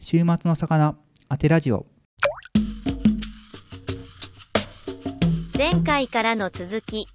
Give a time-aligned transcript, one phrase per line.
[0.00, 0.96] 週末の魚
[1.28, 1.86] 当てラジオ。
[5.56, 7.06] 前回からの続き。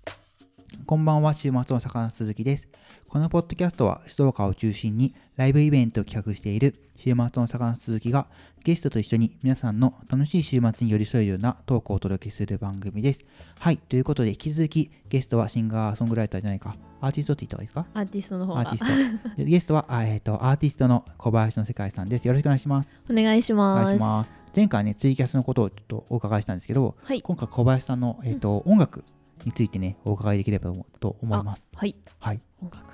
[0.86, 2.68] こんばんは週末の魚鈴木です
[3.14, 8.26] このポッドキャストは静岡を中心にライブイベントを企画している週末の魚鈴木が
[8.64, 13.24] ゲストと一緒に皆さんの楽しい週末に寄り添えるようなトークをお届けする番組です。
[13.60, 17.86] はいということで引き続きゲストはシンガーソングライターじゃないかアーティストって言った方がいいですか？
[17.94, 18.60] アーティストの方が。
[18.62, 19.36] アーティスト。
[19.38, 22.26] でゲストはあえー、とアーティストの小林の世界さんです。
[22.28, 22.90] よろしくお願いします。
[23.12, 23.86] お願いしおます。
[23.86, 24.32] 願いします。
[24.56, 27.22] 前回ねツイキャスのことをちょっとお伺いしたんですけどはい。
[27.22, 29.04] 今回小林さんの、えーと音楽
[29.46, 31.70] についてねお伺いできればと思と思います。
[31.76, 31.96] はい。
[32.18, 32.42] はい。
[32.60, 32.92] 音楽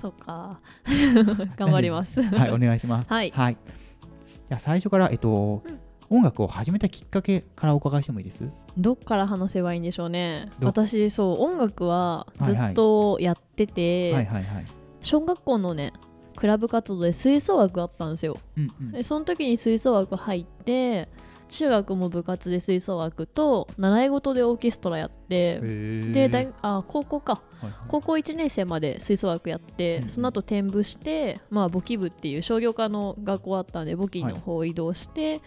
[0.00, 0.60] そうか。
[1.56, 2.22] 頑張ります。
[2.22, 2.52] はい。
[2.52, 3.08] お願いします。
[3.08, 3.32] はい。
[3.34, 3.56] はい。
[3.56, 5.62] じゃあ最初からえっと、
[6.10, 8.50] 音楽を始めたきっかけからお伺いしてもいいです？
[8.76, 10.50] どっから話せばいいんでしょうね。
[10.60, 14.66] ど私そう音楽はずっとやってて、はいはいはい。
[15.00, 15.92] 小学校のね
[16.36, 18.36] クラブ活動で吹奏楽あったんですよ。
[18.56, 18.92] うんうん。
[18.92, 21.08] でその時に吹奏楽入って
[21.48, 27.42] 中学も部活で吹奏楽と習い事でオーケストラやってで大あ高校か。
[27.60, 27.72] はいはい。
[27.88, 30.08] 高校1年生まで吹奏楽やって、うんうん。
[30.10, 35.40] その後転部して、まあ、簿記部っていう商業科の学校あったんで簿記の方移動して、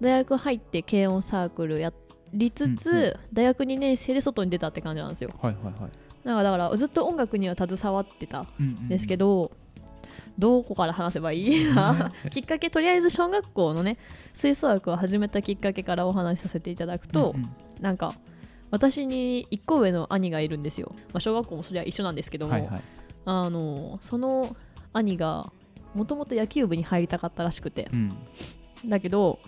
[0.00, 1.92] 大学入って軽音サークルや
[2.32, 3.14] りつつ、うんうん。
[3.32, 5.30] 大学2年生で外に出たって感じなんですよ。
[5.40, 5.74] はいはいはい。
[6.24, 8.88] だからだからずっと音楽には携わってたんうんうんうん。
[8.88, 9.16] ですけ
[10.38, 11.66] ど、どこから話せばいい？
[12.30, 13.98] きっかけとりあえず小学校のね
[14.34, 17.50] 吹奏楽を始めたきっかけからお話しさせていただくと、うんうん。
[17.80, 18.14] なんか
[18.70, 22.82] 私に1個上の兄がいるんですよ、まあ、小学校もそれは一緒なんですけども、はいはい。
[23.24, 24.56] あのその
[24.92, 25.52] 兄が
[25.94, 27.88] もともと野球部に入りたかったらしくて。
[27.92, 28.16] うん。
[28.86, 29.38] だけど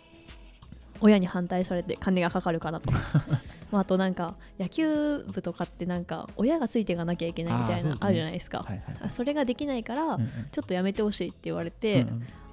[1.01, 2.91] 親に反対されて金がかかるからと
[3.71, 8.67] まああとなんか野球部とかってなんか親がついていかなきゃいけないみたいなあるじゃないですか。
[9.09, 10.19] それができないから、
[10.53, 12.07] ちょっとやめてほしいって言われて、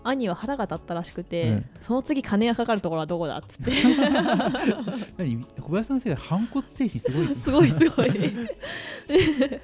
[0.06, 1.66] 兄は腹が立ったらしくて、うん。
[1.82, 3.72] その次金がかかるところはどこだっつって。
[5.18, 5.44] 何？
[5.60, 8.12] 小林さんの世界反骨精神すごいです すごいすごい。
[8.12, 9.62] で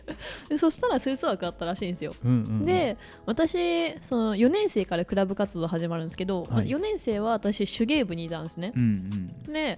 [0.50, 2.14] でそしたら吹奏楽あったらしいんですよ。
[2.24, 2.66] うんうんうん。
[2.66, 6.68] で私その4年生からクラブ活動始まるんですけど、はい。
[6.68, 8.74] 4年生は私手芸部にいたんですね。
[8.76, 9.78] う、んで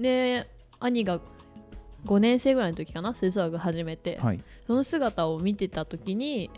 [0.00, 0.48] で
[0.80, 1.20] 兄が
[2.06, 4.40] 5年生ぐらいの時かな吹奏楽始めて、うんはい。
[4.66, 6.50] その姿を見てた時に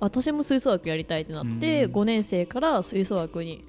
[0.00, 1.92] 私も吹奏楽やりたいってなって、うん。
[1.92, 3.64] 5年生から吹奏楽に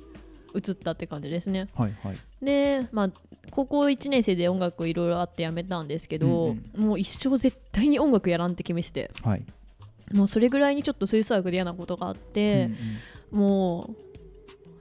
[0.56, 1.68] 移ったって感じですね。
[1.76, 2.18] はいはい。
[2.42, 3.10] でまあ
[3.52, 9.44] 高校1年生で音楽いろいろあってやめたんですけど、うんもう一生絶対に音楽やらんって決めててはい。
[10.14, 12.70] もうそれぐらいにちょっと吹奏楽で嫌なことがあって、
[13.32, 13.96] もう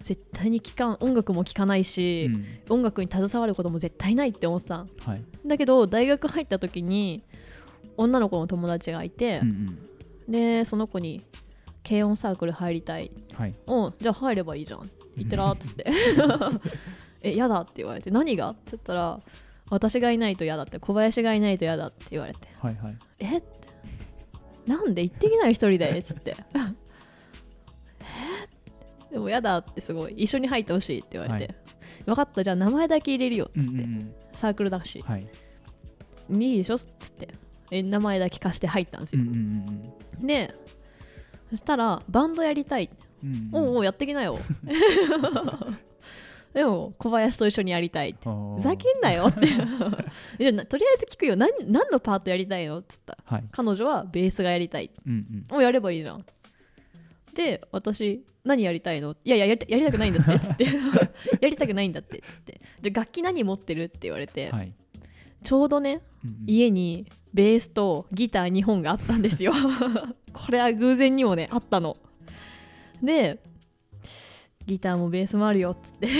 [0.03, 2.47] 絶対に聴かん音楽も聴かないし、うんうん。
[2.69, 4.91] 音楽に携わることも絶対ないって思ってたん。
[4.99, 5.23] はい。
[5.47, 7.23] だけど大学入った時に
[7.97, 9.79] 女の子の友達がいてうんう、ん
[10.31, 11.23] でその子に
[11.87, 13.11] 軽音サークル入りたい。
[13.35, 13.55] はい。
[13.67, 14.89] おじゃあ入ればいいじゃん。
[15.17, 15.85] 言ってらっつって。
[17.23, 18.11] え嫌だって言われて。
[18.11, 18.51] 何が？
[18.51, 19.21] って言ったら
[19.71, 22.49] 私がいないと嫌だって小林がいないと嫌だって言われて。
[22.61, 22.97] はいはい。
[23.19, 23.39] え？
[23.39, 23.49] って。
[24.67, 25.89] なんで行ってきない一人で？
[25.99, 26.37] っつって。
[29.11, 29.13] え？
[29.13, 30.15] でも嫌だってすごい。
[30.15, 31.57] 一緒に入ってほしいって言われて、はい。
[32.07, 32.45] 分かった。
[32.45, 34.15] じゃあ名前だけ入れるよっつって、うんうんうん。
[34.33, 35.27] サークルだし、はい。
[36.31, 36.77] いいでしょ？
[36.77, 37.29] っつって
[37.71, 39.23] え名前だけ貸して入ったんですよ、
[40.21, 40.55] で
[41.51, 42.91] そしたらバンドやりたい、
[43.25, 43.65] うんうん。
[43.69, 44.39] おうおうやってきなよ。
[46.53, 48.29] でも小林と一緒にやりたいって。
[48.29, 49.27] ふざけんなよ。
[49.29, 49.41] って。
[50.67, 51.37] とりあえず聞くよ。
[51.37, 53.13] 何何のパートやりたいのっつった。
[53.13, 53.45] らはい。
[53.53, 54.91] 彼女はベースがやりたい。
[55.07, 55.45] うんうん。
[55.49, 56.25] もうやればいいじゃん。
[57.35, 59.15] で私何やりたいの？
[59.25, 60.65] いやいややりたやりたくないんだってつって。
[61.41, 62.61] やりたくないんだってつって。
[62.83, 63.85] じゃあ楽器何持ってる？
[63.85, 64.73] って言われて、はい。
[65.45, 66.37] ちょうどねうんうん。
[66.49, 69.53] 家にベースとギター2本があったんですよ。
[70.33, 71.97] これは偶然にもねあったの。
[73.03, 73.41] で
[74.67, 76.09] ギターもベースもあるよっつって。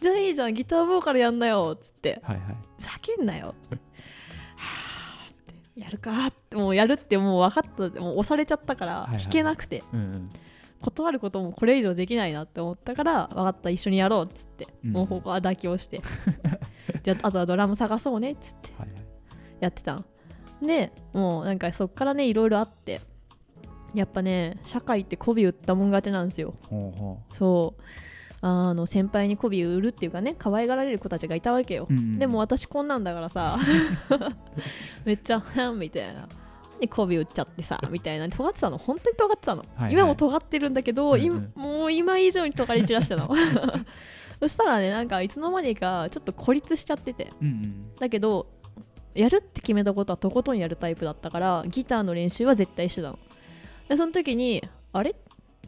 [0.00, 2.20] じゃあいいじゃんギターボーカルやんなよっつって。
[2.22, 2.56] はいはい。
[2.78, 3.46] ふざけんなよ。
[3.46, 3.54] は
[5.26, 5.32] あっ
[5.74, 5.80] て。
[5.80, 6.56] やるかって。
[6.56, 8.00] もうやるってもう分かった。
[8.00, 10.30] もう押されちゃったから弾けなくて、うんうん
[10.80, 14.92] 断ることもこれ以上できないなって思ったから分かった一緒にやろうっつって、うん。
[14.92, 16.02] もうここは妥協して。
[17.02, 18.70] じゃああとはドラム探そうねっつって。
[19.60, 20.04] やってたん
[20.60, 23.00] でもうなんかそっからねいろいろあって。
[23.94, 26.54] やっぱね社会って媚び売ったもん勝ちなんですよ。
[27.32, 27.82] そう。
[28.42, 32.18] あの先輩に媚び売るっていうかね可愛がられる子たちがいたわけよ、ううんうん。
[32.18, 33.58] でも私こんなんだからさ
[35.04, 36.28] めっちゃ「はん」みたいな。
[36.80, 38.28] で媚び売っちゃってさみたいな。
[38.28, 38.78] 尖ってたの。
[38.78, 41.22] 本当に尖ってたの、はい今も尖ってるんだけど、うんうん。
[41.22, 43.30] 今もう今以上に尖り散らしたの。
[44.40, 47.32] そしたらねなんかいつの間にかちょっと孤立しちゃってて。
[47.40, 47.94] うんうん。
[47.98, 48.46] だけど
[49.14, 53.18] やるって決めたことはとことんやるタイプだったからギターの練習は絶対してたの。
[53.88, 54.62] でその時に
[54.92, 55.14] あれ？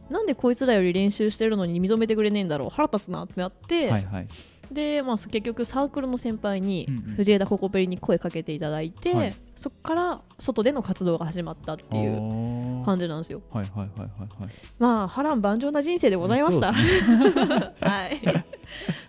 [0.09, 2.69] なんでこいつらより練習してるのに認めてくれねえんだろう？
[2.69, 4.27] 腹立つなってなって、はいはい。
[4.71, 7.01] で、まあ、結局サークルの先輩にうんうん。
[7.15, 13.41] 藤枝ココペリに声かけていただいて、はいそこから外での活動が始まったっていうう感じなんですよ。
[13.51, 14.49] はいはいはいはいはい。
[14.79, 18.21] まあ波乱万丈な人生でございました、そう はい。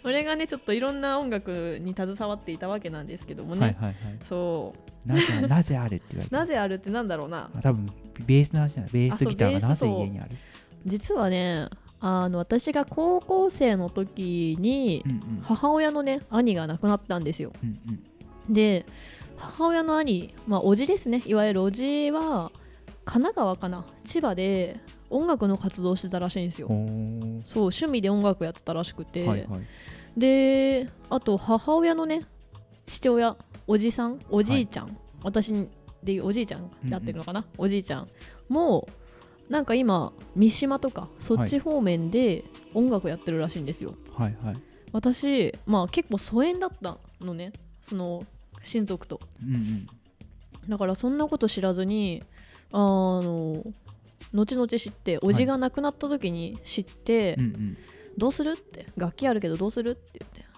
[0.02, 3.94] それがねちょっといろんな音楽に携わっていたわけなんですけどもね、はいはいはい。
[4.24, 4.74] そ
[5.06, 5.08] う。
[5.08, 7.48] なぜなぜあるって言われてなぜあるってなんだろうな。
[7.54, 7.86] あ多分
[8.26, 8.88] ベースの話じゃな。
[8.88, 10.30] いベースとギターがなぜ家にある。
[10.84, 11.68] 実はね
[12.00, 15.04] あの私が高校生の時に
[15.42, 17.52] 母親のね兄が亡くなったんですよ。
[17.62, 17.78] うん
[18.48, 18.52] うん。
[18.52, 18.84] で
[19.40, 21.22] 母親の兄まあおじですね。
[21.26, 22.52] いわゆるおじは
[23.04, 23.84] 神奈川かな？
[24.04, 24.78] 千葉で
[25.08, 26.68] 音楽の活動してたらしいんですよ。
[26.68, 29.60] そう趣味で音楽やってたらしくて、はいはい。
[30.16, 32.26] であと母親のね
[32.86, 35.52] 父親おじさんおじいちゃん、私
[36.02, 38.08] でいうおじいちゃんで合ってるのかな、おじいちゃん
[38.48, 38.88] も
[39.48, 42.44] なんか今三島とかそっち方面で
[42.74, 44.56] 音楽やってるらしいんですよ、はいはい。
[44.92, 47.52] 私まあ結構疎遠だったのね。
[47.82, 48.24] その
[48.62, 49.20] 親族と。
[49.42, 49.86] うんうん。
[50.68, 52.22] だからそんなこと知らずに
[52.72, 53.64] あの
[54.32, 57.76] 後々知っておじが亡くなった時に知って、うんうん。
[58.18, 60.50] どうするって楽器あるけどどうするって言って。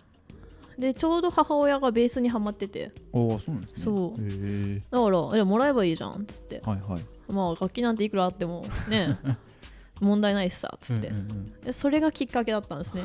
[0.78, 2.92] でちょうど母親がベースにはまってて。
[3.12, 3.84] おおそうなんですね。
[3.84, 4.90] そう。
[4.90, 6.60] だからえもらえばいいじゃんっつって。
[6.64, 7.04] はいはい。
[7.28, 9.18] まあ楽器なんていくらあってもね
[10.00, 11.52] 問題ないしさっつって、うんうん。
[11.60, 13.02] でそれがきっかけだったんですね。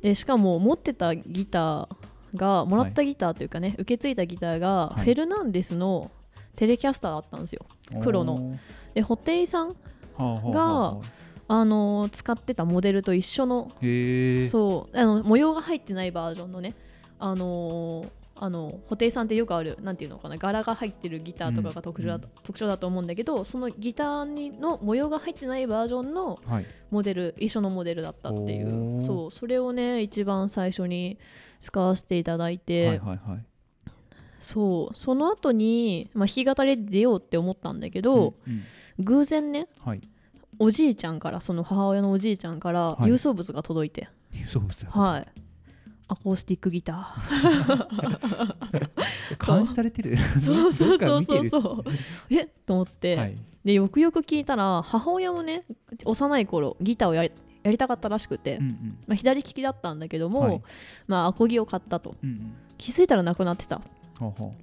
[0.00, 1.88] でしかも持ってたギター
[2.34, 5.04] がもらったギターというかね、受け継いだギターがはい。
[5.04, 6.10] フェルナンデスの
[6.56, 7.64] テレキャスターだったんですよ。
[7.94, 8.58] うん黒の。
[8.94, 9.68] でホテイさん
[10.18, 11.00] がは
[11.48, 13.70] ああのー使ってたモデルと一緒の
[14.50, 16.74] そうあの模様が入ってないバージョンのね
[17.18, 26.66] あのーあの布袋さんってよくあるなんていうのかな柄が入ってるギターとかが特徴だ,、うん特徴だと思うんだけどそのギターにの模様が入ってないバージョンのはい。
[26.90, 29.02] モデル一緒のモデルだったっていおうー。
[29.02, 31.18] そうそれをね一番最初に
[31.62, 33.44] 使わせていただいて、はいはいはい。
[34.40, 39.04] そうその後にまあ、弾き語りで出ようって思ったんだけど、うんうん。
[39.04, 40.00] 偶然ねはい。
[40.58, 43.10] おじいちゃんからその母親のおじいちゃんからはい。
[43.10, 44.08] 郵送物が届いて、
[44.46, 45.26] そうですよはい。
[46.08, 47.36] アコースティックギター。
[49.56, 50.18] 監視されてる。
[50.44, 51.62] そうそうどそうそう。
[51.62, 51.84] そう
[52.28, 52.42] え？
[52.42, 53.36] っと思って、はい。
[53.64, 55.62] でよくよく聞いたら母親もね
[56.04, 57.30] 幼い頃ギターをやり
[57.62, 58.98] やりたかったらしくて、うんうん。
[59.06, 60.62] まあ、左利きだったんだけども、はい。
[61.06, 62.16] まあアコギを買ったと。
[62.22, 62.54] うんうん。
[62.78, 63.80] 気づいたらなくなってた。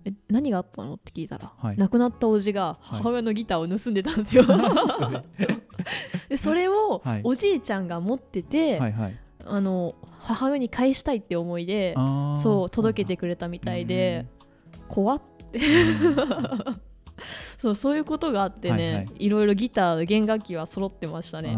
[0.05, 0.93] え何があったの？
[0.93, 1.77] って聞いたら、はい。
[1.77, 4.45] 亡くなったおじが母親のギターを盗んでたんですよ、う
[4.97, 5.23] それ。
[6.29, 7.21] でそれをはい。
[7.23, 9.15] おじいちゃんが持ってて、はいはい。
[9.45, 11.95] あの母親に返したいって思いで
[12.37, 14.25] そう届けてくれたみたいで
[14.87, 15.21] 怖っ
[15.53, 15.61] うん。
[17.57, 19.29] そうそういうことがあってね、はいい。
[19.29, 21.57] ろいろギター弦楽器は揃ってましたね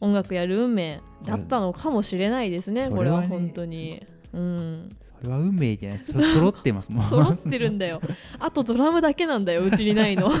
[0.00, 4.02] 音楽やる運命だったのかもしれないですねこれは本当に。
[4.32, 4.90] うん。
[5.20, 7.04] それは運命じゃないそ揃ってますもん。
[7.08, 8.00] 揃ってるんだよ。
[8.38, 10.30] あとドラムだけなんだよ うちにないの。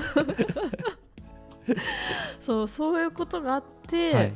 [2.40, 4.32] そうそういうことがあって、はい。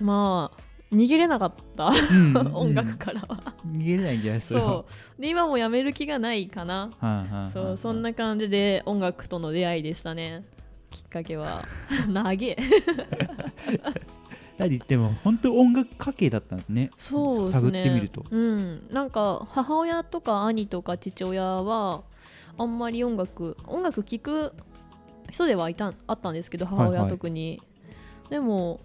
[0.00, 0.60] まあ
[0.94, 1.88] 逃げれなかった。
[1.88, 4.66] うん音楽からは、うん逃げれないんじゃないそれは。
[4.66, 4.86] そ
[5.18, 5.22] う。
[5.22, 6.90] で今もやめる気がないかな。
[6.98, 10.44] はあはあはあそうそんな感じで音楽との出会いでしたね。
[10.90, 11.64] きっかけは。
[12.08, 12.56] 長え
[14.56, 16.90] やはりでも本当音楽家系だったんですね。
[16.96, 17.60] そうですね。
[17.60, 18.24] 探ってみると。
[18.30, 18.86] うん。
[18.90, 22.02] なんか母親とか兄とか父親は
[22.56, 24.52] あんまり音楽音楽聴く
[25.30, 27.00] 人ではいたんあったんですけど母親はい。
[27.00, 27.60] はい特に、
[28.30, 28.80] でも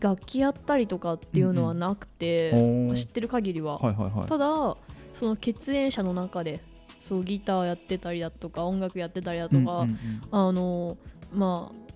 [0.00, 2.94] 楽器やったりとかっていうのはなくて、おー。
[2.94, 4.26] 知ってる限りは、はいはいはい。
[4.28, 4.76] ただ
[5.14, 6.60] その血縁者の中で
[7.00, 9.96] そうギターやってたりだとか音楽やってたりだとか、うんうんうん。
[10.30, 10.96] あの
[11.32, 11.88] まあ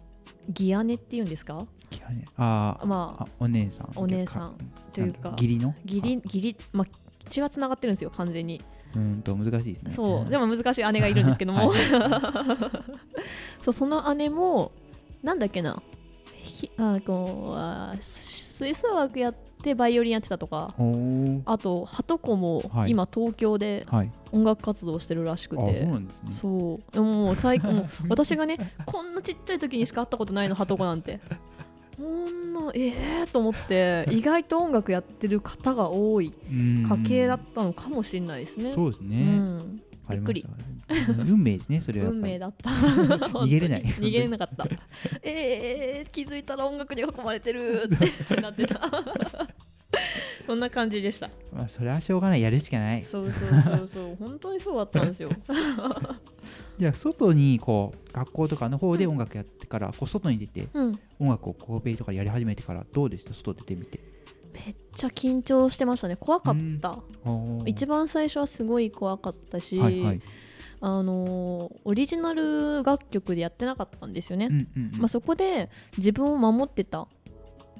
[0.49, 1.67] ギアネっていうんですか？
[2.13, 2.25] いやね。
[2.37, 3.91] あーまああお姉さん。
[3.97, 4.55] お姉さん
[4.93, 5.75] というか義理の？
[5.85, 6.87] 義理義理まあ
[7.29, 8.61] 血はつながってるんですよ完全に。
[8.95, 9.91] うーんと難しいですね。
[9.91, 10.31] そう。
[10.31, 11.75] でも難しい姉がいるんですけども、は
[13.61, 14.73] そうその姉も
[15.23, 15.83] なんだっけな。
[16.37, 20.75] ひあこうあ吹奏楽やってバイオリンやってたとか。
[21.47, 22.91] あとハトコもはい。
[22.91, 24.11] 今東京ではい。
[24.33, 26.33] 音楽活動してるらしくあそうて、なんですね。
[26.33, 26.93] そう。
[26.93, 31.21] でももう最高もう私がねこんなちっちゃい時にしか会ったことないのハトコなんて
[31.97, 38.71] こんなええー、と思って 意外と音楽やってる方が多い家家系だったのかもしれないですね。
[38.71, 39.63] うそうですねん、わ
[40.07, 42.71] かりまびっした運命ですねそれは運命だった。
[42.71, 44.67] 逃げれない逃げれなかった。
[45.23, 48.81] えー、気づいたら音楽に囲まれてるってなってた。
[50.47, 51.31] そんな感じでした。
[51.53, 52.43] まあそれはしょうがない。
[52.43, 53.05] やるしかない。
[53.05, 55.31] そうそうそうそう、本当にそうだったんですよ。
[56.79, 60.99] じゃあ外にこう学校とかの方で音楽やってから、こう外に出てうん。
[61.19, 63.35] 音楽をコーペリとかやり始めてからどうでした？
[63.35, 64.01] 外出てみて。
[64.53, 66.17] めっちゃ緊張してましたね。
[66.17, 66.99] 怖かった。
[67.65, 70.21] 一番番最初はすごい怖かったし、はいはい。
[70.85, 74.99] あのーオリジナル楽曲でやってなかったんですよね、うんうんうん。
[74.99, 77.07] まあ、そこで自分を守ってたん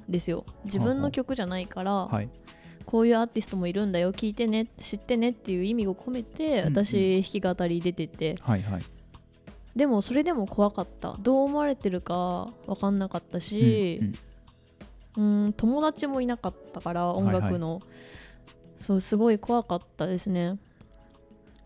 [0.09, 0.45] ですよ。
[0.65, 2.29] 自分の曲じゃないから、はい。
[2.85, 8.35] こういうアーティストもいるんだよ聞いてね知ってねっていう意味を込めて私弾き語り出てて、
[9.75, 11.15] でもそれでも怖かった。
[11.19, 14.01] どう思われてるか分かんなかったし
[15.17, 17.81] うん友達もいなかったから音楽の、
[18.77, 20.57] そうすごい怖かったですね。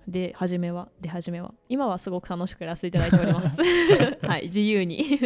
[0.07, 1.53] で初めはで初めは。
[1.67, 3.61] 今はすごく楽しくやらせていただいております。
[4.25, 5.19] はい自由に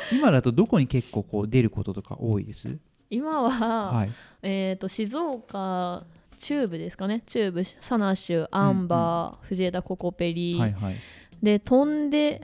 [0.12, 2.78] 今だとどこに結構こう出ることとか多いです？
[3.10, 4.10] 今は、はい。
[4.42, 6.04] えー、と静岡
[6.38, 7.22] チューブですかね。
[7.26, 10.96] チューブサナッシュアンバー、藤枝ココペリ、はいはい。
[11.42, 12.42] で飛んで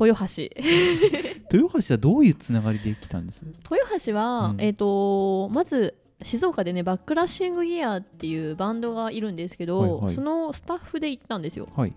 [0.00, 0.42] 豊橋。
[1.52, 3.44] 豊橋はどういうつながりで来たんです？
[3.70, 4.60] 豊橋は、うん。
[4.60, 10.14] えー、とまず静岡でねバックラッシングギアっていうバンドがいるんですけど、はいはい。
[10.14, 11.68] そのスタッフで行ったんですよ。
[11.74, 11.92] はい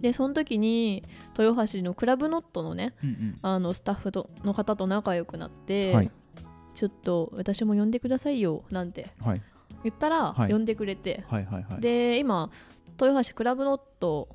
[0.00, 1.02] でその時に
[1.38, 6.10] 豊橋のクラブノットのねうんあのスタッフとの方と仲良くなって、はい。
[6.74, 9.06] ちょっと私も呼んでくださいよなんて
[9.82, 10.52] 言ったら、はい。
[10.52, 11.24] 呼んでくれて。
[11.80, 12.50] で今
[13.00, 14.28] 豊橋クラブノット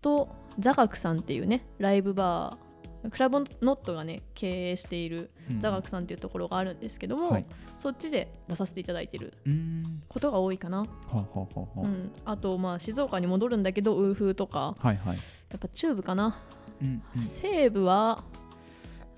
[0.00, 2.69] と座学さんっていうねライブバー
[3.10, 5.60] クラブノットがね経営しているうん。
[5.60, 7.46] 座学さんっていうところがあるんですけども、はい。
[7.78, 9.32] そっちで出させていただいてる
[10.08, 15.16] ことが多いかな、はあとまあ静岡に戻るんだけどウーフーとかあはいはい。
[15.16, 16.38] やっぱチューブかな、
[16.82, 17.22] うんうん。
[17.22, 18.22] 西武は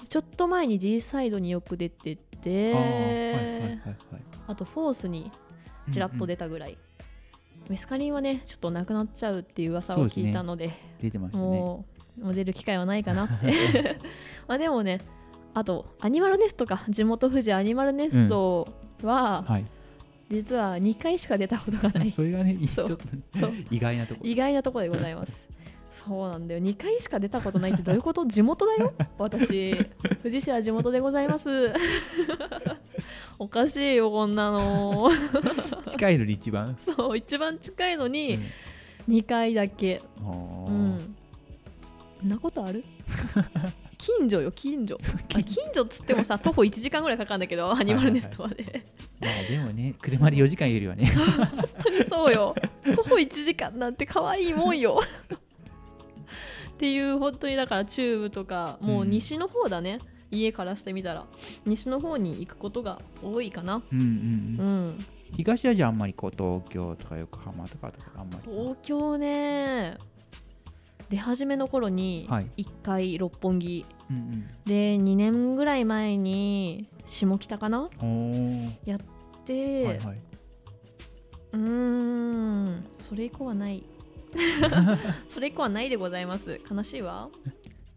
[0.09, 3.97] ちょっと前に G サイドによく出ててあいはいはいはい。
[4.47, 5.33] あとフォースに
[5.91, 6.79] ちらっと出たぐらい、
[7.69, 11.85] メスカリンはねちょっとなくなっちゃうっていう噂を聞いたので出てましたね
[12.21, 13.99] もう出る機会はないかなって。
[14.49, 15.01] まあでもね
[15.55, 16.85] あとアニマルネストか。
[16.89, 18.69] 地元富士アニマルネスト
[19.03, 19.65] は、はい。
[20.31, 22.11] 実は2回しか出たことがない。
[22.13, 22.99] それがねちょっと
[23.71, 24.21] 意外なとこ。
[24.25, 25.47] ろ意外なところでございます。
[25.91, 26.61] そうなんだよ。
[26.63, 28.25] 2回しか出たことないってどういうこと？
[28.25, 28.95] 地元だよ？
[29.19, 29.77] 私。
[30.23, 31.71] 富士市は地元でございます。
[33.39, 35.11] おかしいよこんなの。
[35.91, 36.75] 近いのに一番？
[36.79, 38.43] そう一番近いのうにん。
[39.09, 40.01] 2回だけ。
[40.17, 40.67] あー。
[40.67, 40.99] うん。
[40.99, 41.05] そ
[42.25, 42.85] んなことある？
[43.99, 44.99] 近所よ近所。
[45.37, 45.83] あ近所。
[45.83, 48.85] っつってもさ徒歩1時間ぐらいかかるんだけどアニマルネストまで
[49.21, 51.49] まあでもね車で4時間よりはね本
[51.83, 52.55] 当にそうよ。
[52.85, 55.01] 徒歩1時間なんて可愛いもんよ。
[56.73, 59.99] っていう本当にだからチューブとかもう西の方だね、
[60.33, 61.27] 家からしてみたら。
[61.65, 63.83] 西の方に行くことが多いかな。
[63.93, 64.89] うんうんううん。
[64.91, 68.53] ん東はじゃああんまりこう東京とか横浜とかとかあんまり。
[68.53, 69.97] 東京ね
[71.13, 72.51] 出始めの頃にはい。
[72.57, 74.47] 1回六本木、うんうん。
[74.65, 77.91] で2年ぐらい前に下北かな？
[77.99, 78.71] おー。
[79.45, 80.19] で、はいはい。
[81.53, 82.87] うーん。
[82.99, 83.85] それ以降はない。
[85.29, 86.59] それ以降はないでございます。
[86.71, 87.29] 悲しいわ。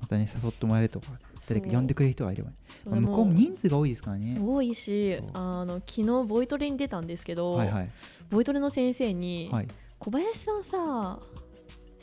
[0.01, 1.07] またね誘ってもらえるとか
[1.47, 2.51] 誰か呼んでくれる人がいれば
[2.83, 4.37] 向こうも人数が多いですからね。
[4.39, 7.89] 多いしあの昨日ボイトレに出たんですけど、はいはい
[8.29, 9.67] ボイトレの先生に、はい
[9.97, 11.19] 小林さんさ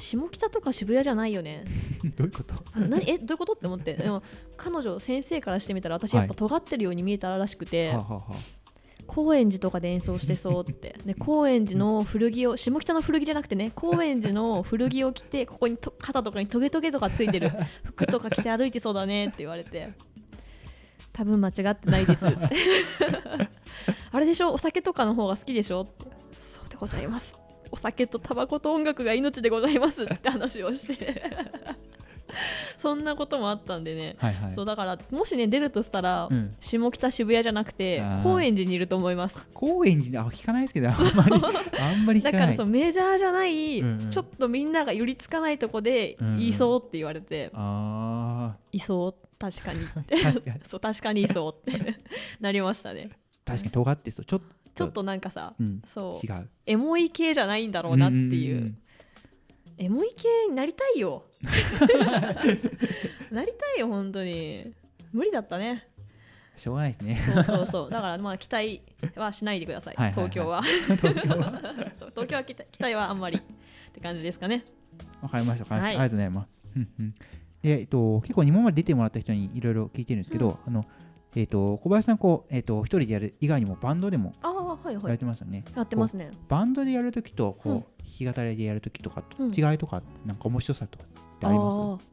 [0.02, 1.64] 下北とか渋谷じゃないよね。
[2.16, 2.54] どういうこと？
[2.54, 3.08] あ何？
[3.08, 3.18] え？
[3.18, 3.94] どういうことって思って。
[3.94, 4.22] でも
[4.56, 8.34] 彼女先生からしてみたら私やっぱ尖ってるように見えたらしくて、はあはあはあ。
[9.06, 10.96] 高円寺とかで演奏してそうって。
[11.06, 17.50] で高円寺の古着を下北の古着じゃなくてね高円寺の古着を着てここにと肩とかにトゲトゲとかついてる
[17.84, 19.92] 服とか着て歩いてそうだねって言われて。
[21.12, 22.26] 多分間違ってないです。
[22.26, 22.38] って
[24.12, 24.52] あれでしょ？
[24.54, 25.86] お酒とかの方が好きでしょ？
[26.38, 27.36] そうでございます
[27.72, 31.22] お酒とタバコと音楽が命でございますって話をして。
[32.78, 34.52] そんなこともあったんでね、はいはい。
[34.52, 36.54] そうだからもしね出るとしたら、うん。
[36.60, 39.48] 下北渋谷じゃなくて高円寺にいると思います。
[39.54, 41.42] 高円寺であ聞かないですけどあんまり
[41.78, 44.10] あんまりだからそうメジャーじゃない、うんうん。
[44.10, 46.40] ちょっとみんなが寄りつかないとこでうんうん。
[46.40, 50.16] いそうって言われて、あいそう確かにって。
[50.68, 51.96] そう確かに いそうって。
[52.40, 53.10] なりましたね。
[53.10, 54.24] ー確かに尖ってそう。
[54.24, 55.82] ちょっとちょっとなんかさ、うん。
[55.86, 56.26] そう。
[56.26, 56.48] 違う。
[56.66, 58.78] エモい系じゃないんだろうなっていう,、んんん
[59.78, 61.24] エモい系になりたいよ。
[63.30, 64.72] なりたいよ本当に。
[65.12, 65.86] 無理だったね。
[66.56, 67.16] しょうがないですね。
[67.16, 67.90] そうそうそう。
[67.90, 68.82] だからまあ期待
[69.16, 69.94] はしないでください。
[69.96, 70.62] はい東京は。
[70.62, 71.60] 東京は。
[72.10, 73.42] 東京は期待はあんまりっ
[73.92, 74.64] て感じですかね。
[75.20, 75.74] わかりました。
[75.74, 75.84] はい。
[75.84, 76.48] ありがとうございます。
[76.76, 77.14] うんうん。
[77.62, 80.84] でえっと結構今まで出てもらった人にいろいろ聞いてるんですけど、あの
[81.34, 85.18] えっと小林さんこうえっと一人でやる以外にもバンドでもやられはい。
[85.18, 86.30] てますよね、やってますね。
[86.48, 87.80] バンドでやるときとこう、うん。
[87.80, 89.54] 弾き語りでやるときとかとうん。
[89.54, 92.06] 違いとかなんか面白さとかってあります？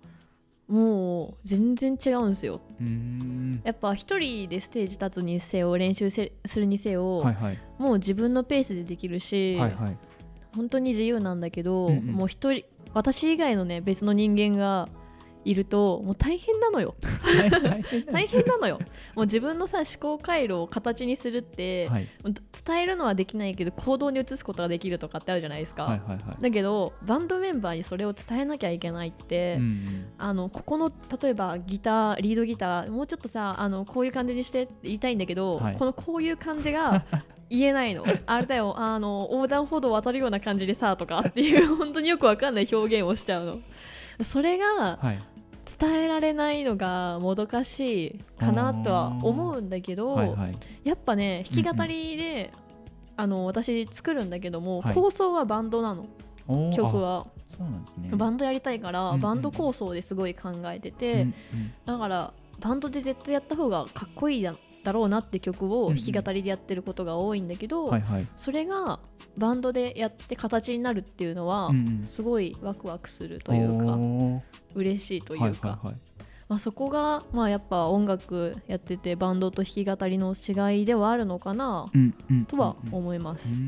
[0.71, 2.61] もう全然違うんですよ。
[2.79, 3.61] うーん。
[3.63, 7.59] やっぱ一人でステージ立つにせよ練習せするにせよ、はいはい。
[7.79, 9.97] もう自分のペースでできるし、はいはい。
[10.55, 12.05] 本当に自由なんだけど、うんうん。
[12.07, 14.87] もう一人私以外のね別の人間が
[15.49, 16.93] いるともう大変なのよ。
[18.11, 18.77] 大変なのよ。
[19.15, 22.07] もう自分のさ思考回路を形にするって、はい。
[22.23, 26.41] 伝えるのはできないけど行動に移すことができるとかってあるじゃないですか、はいはいはい。
[26.41, 30.05] だけどバンドメンバーにそれを伝えなきゃいけないって、うんうん。
[30.19, 35.75] あのここの例えばギターリードギターもうちょっとさあのこういう感じにしてって言いたいんだけど、はい。
[35.77, 37.05] このこういう感じが
[37.49, 38.05] 言えないの。
[38.27, 43.59] あれだよあの横断歩道を渡るような感じでさとかっていう本当によくわかんない表現をしちゃうの。
[44.21, 45.38] それがはい
[45.77, 50.55] 伝えられないのがもどかしいかなとは思うんだけど、はいはい。
[50.83, 52.51] やっぱね弾き語りで、
[53.17, 54.93] あの私作るんだけども、はい。
[54.93, 56.05] 構想はバンドなの。
[56.75, 57.27] 曲は。
[57.27, 58.09] あそうなんですね。
[58.13, 61.33] バンドやりたいから、うんうんバンド構想ですごい考えてて、うんうん。
[61.85, 65.95] だからバンドで絶対やった方がかっこいいだだろうなって曲をうんうん。
[65.97, 68.27] 弾き語りでやってることが多いんだけど、はいはい。
[68.35, 68.99] それが
[69.37, 72.07] バンドでやって形になるっていうのは、うんうん。
[72.07, 74.41] すごいワクワクするというかおー。
[74.75, 75.79] 嬉しいというか、
[76.47, 82.95] まあ、そこが、まあ、やっぱ音楽やっててバンドと弾き語りの違いではあるのかなうんうんとはうん。
[82.95, 83.55] 思います。
[83.55, 83.65] うんう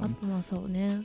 [0.00, 0.04] ーん。
[0.04, 1.02] あとはそうね。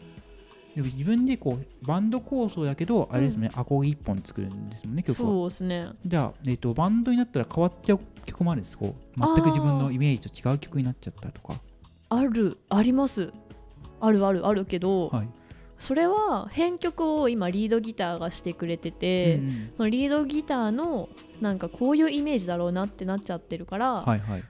[0.76, 5.16] でも自分でこうバンド構想だけどあれですね、アコギ一本作るんですもんね曲は。
[5.30, 5.90] そうですね。
[6.06, 11.60] じゃあ、えっとバンドになったら変わっちゃう曲もあるんですこう全く自分のイメージと違う曲になっちゃったとか。
[12.10, 12.58] ある。
[12.70, 13.32] あります
[14.04, 15.30] あるあるあるけど、はい、
[15.80, 19.72] それは編曲を今リードギターがしてくれてて、うんうん。
[19.78, 21.10] そのリードギターの
[21.42, 24.44] なんかこういうイメージだろうなってなっちゃってるから、はいはい。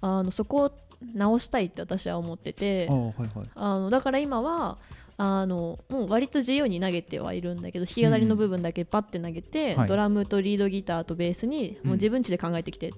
[0.00, 0.72] あのそこを
[1.14, 3.50] 直したいって私は思っててああはいはい。
[3.54, 4.78] あのだから今は
[5.16, 9.88] あのもう割と自由に投げてはいるんだけど弾き語りの部分だけパッて投げて、はい。
[9.88, 12.92] ドラムとリードギターとベースにもう自分ちで考えてきて、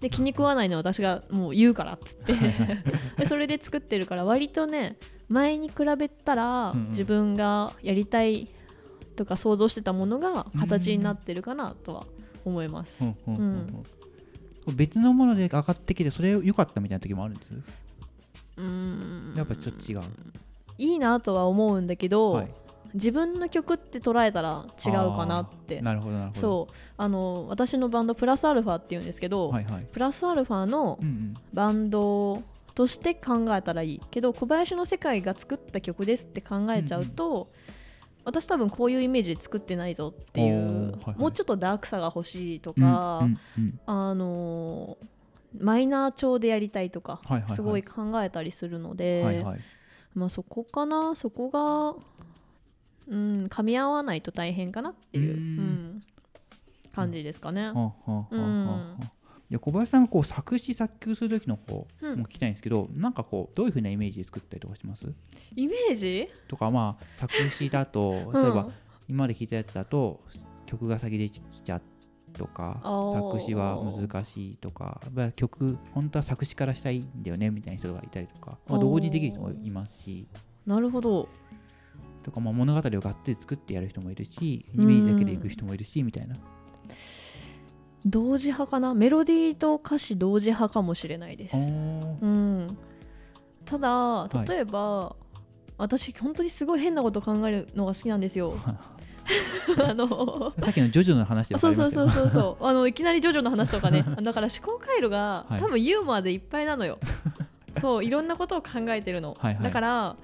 [0.00, 2.34] で気に食わないのは私がもう言うからっつって。
[3.18, 6.88] でそれで作ってるから割とね前に比べたらうんうん。
[6.88, 8.48] 自分がやりたい
[9.16, 12.06] とか想像してたものが形になってるかなとは
[12.44, 13.04] 思います。
[14.74, 17.50] 別のもので上がってきてそれ良かったみたいな時もあるんです？
[18.56, 19.34] うーん。
[19.36, 20.02] やっぱちょっと違う、
[20.78, 22.48] いいなとは思うんだけど、はい、
[22.94, 25.80] 自分の曲って捉えたら違うかなって。
[25.82, 26.40] なるほどなるほど。
[26.40, 26.74] そう。
[26.96, 29.84] あの私のバンドプラスアルファっていうんですけど、はいはい。
[29.84, 30.98] プラスアルファの
[31.52, 32.42] バンド
[32.74, 37.48] として考えたらいいけど小林の世界が作った曲ですって考えちゃうと、
[38.24, 41.18] 私多分こういうイメージで作ってないぞっていう、はいはい。
[41.18, 43.80] もうちょっとダークさが欲しいとうんか、うんうん。
[43.86, 45.06] あのー
[45.60, 47.54] マイナー調でやりたいとか、はいはいはい。
[47.54, 49.60] すごい考えたりするので、はいはい。
[50.12, 51.94] まあそこかなそこが
[53.06, 55.40] うん噛み合わないと大変かなっていううーん。
[55.60, 56.00] うん
[56.92, 57.66] 感じですかね。
[57.66, 58.96] はあはあは
[59.54, 62.18] あはあうんいや小林さんがこう作詞作曲する時の方うん。
[62.18, 65.12] も聞きたいんですけど、なんかこうどういうふうなイメージで作ったりとかします？
[65.54, 66.28] イメージ？
[66.48, 68.42] とかまあ作詞だとうん。
[68.42, 68.68] 例えば
[69.08, 70.20] 今まで聴いたやつだと
[70.66, 71.82] 曲が先できちゃう
[72.32, 72.80] とか
[73.14, 80.26] 作詞は難しいとかまあ曲本当は作詞からしたいんだよねみたいな人がいたりとか、まあ、同時にできる人もいますし。
[80.66, 81.28] なるほど。
[82.22, 86.34] とかまあ物語をがっつり作ってやる人もいるしイメージだけでいく人もいるしみたいな
[88.06, 88.94] 同時派かな？
[88.94, 91.56] メロディーと歌詞同時派かもしれないです。
[91.56, 92.78] うん、
[93.64, 94.48] ただい。
[94.48, 95.16] 例えば、
[95.78, 98.54] 私本当にすごい変なこと考えるのが好きなんですよ。
[99.82, 102.64] あのさっきのジョジョの話でそうそうそうそうそう。
[102.66, 104.04] あのいきなりジョジョの話とかね。
[104.22, 105.60] だから思考回路が、はい。
[105.60, 106.98] 多分ユーモアでいっぱいなのよ。
[107.80, 109.64] そういろんなことを考えてるの、はいはい。
[109.64, 110.16] だから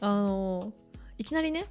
[0.00, 0.72] あの
[1.16, 1.66] いきなりね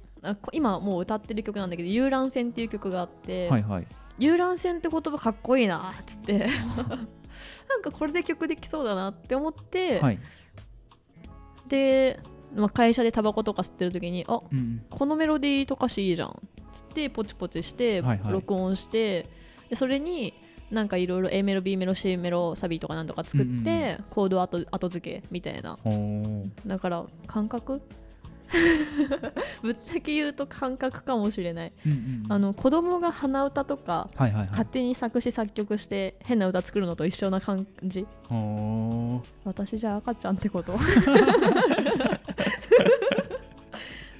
[0.52, 3.86] 今もう歌ってる曲なんだけど「遊覧船」っていう曲があって、はいはい
[4.20, 6.46] 遊覧船って言葉かっこいいなっつって。
[7.68, 10.18] なんかこれで曲できそうだなって思って、はい。
[11.68, 12.20] で、
[12.54, 16.32] まあ、会社でタバコとか吸ってる時にあうんこのメロディーと歌詞いいじゃんっ
[16.72, 18.32] つってポチポチしてはいはい。
[18.32, 19.26] 録音して、
[19.68, 20.34] でそれに
[20.70, 25.78] なんかいろいろ A メロ B メロ C メロサビとかなんとか作って、うんうんコード後後付けみたいな。
[26.66, 27.80] だから感覚
[29.62, 32.32] ぶっちゃけ言うと感覚かもしれない、うんうんうん。
[32.32, 34.48] あの子供が鼻歌とかはいはいはい。
[34.48, 38.06] 勝手に作詞作曲して変な歌作るのと一緒な感じ。
[39.44, 40.76] 私じゃあ赤ちゃんってこと。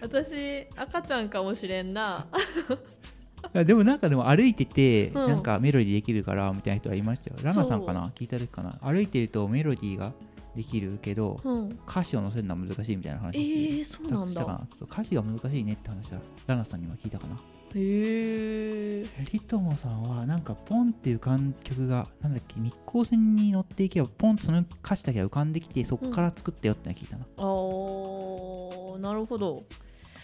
[0.00, 2.26] 私赤ちゃんかもしれんな。
[3.52, 5.14] でもなんかでも歩いてて、うん。
[5.28, 7.36] なんかメロディーできるからみたいな人はいましたよ。
[7.42, 8.12] ラナさんかな？
[8.14, 8.70] 聞いた時かな？
[8.82, 10.12] 歩いてるとメロディーが
[10.56, 11.78] できるけどうん。
[11.88, 14.66] 歌詞を載せるのは難しいみたいな話えー、そうなんだ。
[14.82, 17.36] 歌詞が難しいねって話はラナさんには聞いたかな。
[17.72, 29.62] へえリトモさんはなんかポンって浮かん曲がなんだっけ密航船に乗っていけばポンとその歌詞だけが浮かんできてそこから作ったよって聞いたな、あーなるほど。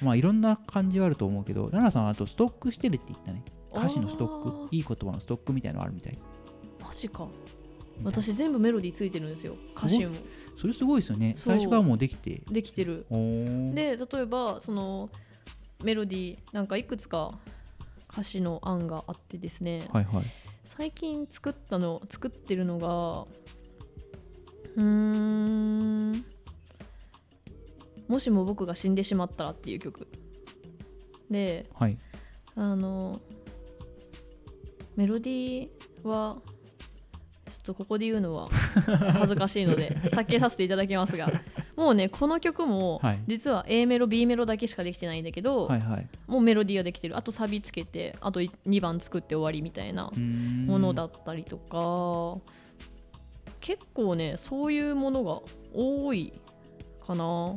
[0.03, 3.45] まあいろんな感じはあると思うけどラナさんはあとストックしてるって言ったね。
[3.73, 4.75] 歌詞のストック。
[4.75, 6.19] いい言葉のストックみたいのあるみたい。
[6.83, 7.29] マジか
[8.05, 10.13] 私全部メロディーついてるんですよ歌詞も。
[10.57, 11.35] それすごいですよね。
[11.37, 12.43] 最初からもうできて。
[12.51, 13.07] できてる。
[13.11, 15.11] で例えばその
[15.85, 17.39] メロディーなんかいくつか
[18.11, 20.25] 歌詞の案があってですね、はいはい。
[20.65, 23.27] 最近作ったの作ってるのが
[24.77, 26.25] うーん
[28.09, 30.09] もしも僕が死んでしまったらっていう曲。
[31.31, 31.99] ではい。
[32.55, 33.21] あの
[34.97, 36.39] メロディーは
[37.67, 41.31] とここで言うのは恥ずかしいので避けさせていただきますが
[41.77, 43.23] もうねこの曲もはい。
[43.27, 46.09] 実は A メロ B メロだけしかできてないんだけど、はいはい。
[46.27, 47.17] もうメロディーはできてる。
[47.17, 52.41] あとサビつけてあと2番作って終わりみたいなものだったりとか
[53.61, 55.41] 結構ねそういうものが
[55.75, 56.33] 多い
[57.05, 57.57] かな。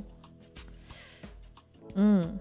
[1.95, 2.39] うん。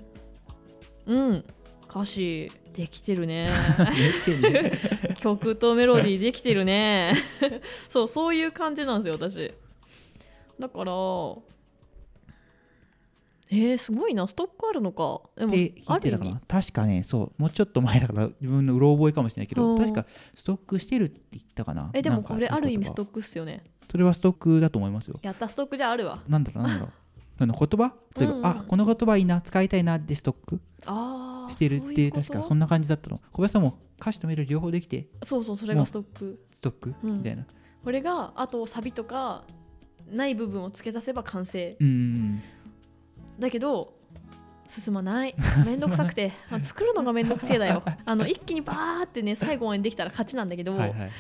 [1.07, 1.44] うん
[1.88, 3.48] 歌詞できてるね。
[4.40, 4.72] ね。
[5.20, 7.14] 曲とメロディーできてるね。
[7.88, 9.53] そうそういう感じなんですよ私。
[10.59, 10.92] だから
[13.51, 14.27] えー、すごいな。
[14.29, 15.22] ストックあるのか。
[15.37, 15.55] でも
[15.87, 17.42] ある意確かねそう。
[17.42, 19.79] もうちょっと前だから自分のうろ覚えかもしれないけどうん。
[19.79, 21.90] 確かストックしてるって言ったかな。
[21.94, 23.64] えでもこれある意味ストックックっすよね。
[23.90, 25.18] それはストックだと思いますよ。
[25.22, 26.22] やったストックじゃあるわ。
[26.29, 27.08] なんだろうなんだろう
[27.38, 27.94] その言葉？
[28.18, 28.38] 例えば、うん。
[28.38, 30.61] うんあこの言葉いいな使いたいなってストック？
[31.51, 33.18] してるって確かそんな感じだったの。
[33.33, 35.07] 小林さんも歌詞とメロディー両方できて？
[35.22, 36.40] そうそうそれがストック。
[36.53, 37.18] ストック、うん。
[37.18, 37.44] みたいな。
[37.85, 39.44] これがあとサビとか
[40.11, 41.77] ない部分を付け足せば完成。
[41.81, 42.42] うーん
[43.38, 43.94] だけど
[44.68, 45.35] 進まない。
[45.64, 46.33] めんどくさくて。
[46.51, 47.83] あ作るのがめんどくせえだよ。
[48.05, 51.11] あの一気にバーってね最後までできたら勝ちなんだけど、はいはい。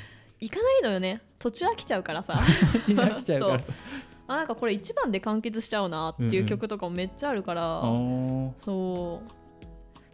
[0.40, 1.22] いかないのよね。
[1.38, 2.40] 途中飽きちゃうからさ。
[2.72, 3.72] 口に飽きちゃうからさ
[4.28, 8.52] あなんかこれ一番で完結しちゃうなっていう曲とかもめっちゃあるから、あー。
[8.60, 9.30] そう。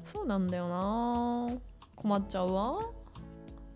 [0.05, 1.49] そうなんだよな。
[1.97, 2.81] 困っちゃうわ。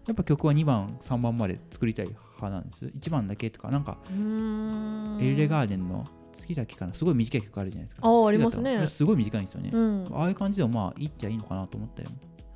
[0.06, 2.86] やっぱ曲は2番3番まで作りたい派なんです。
[2.86, 8.06] 1番だけとかなんかエルレガーデンの月だけかなすごい短い曲あるじゃないですか。
[8.06, 8.86] あー好きだったありますね。
[8.88, 10.08] すごい短いんですよね、うん。
[10.12, 12.10] ああいう感じでもまあいいっちゃいいのかなと思ったよ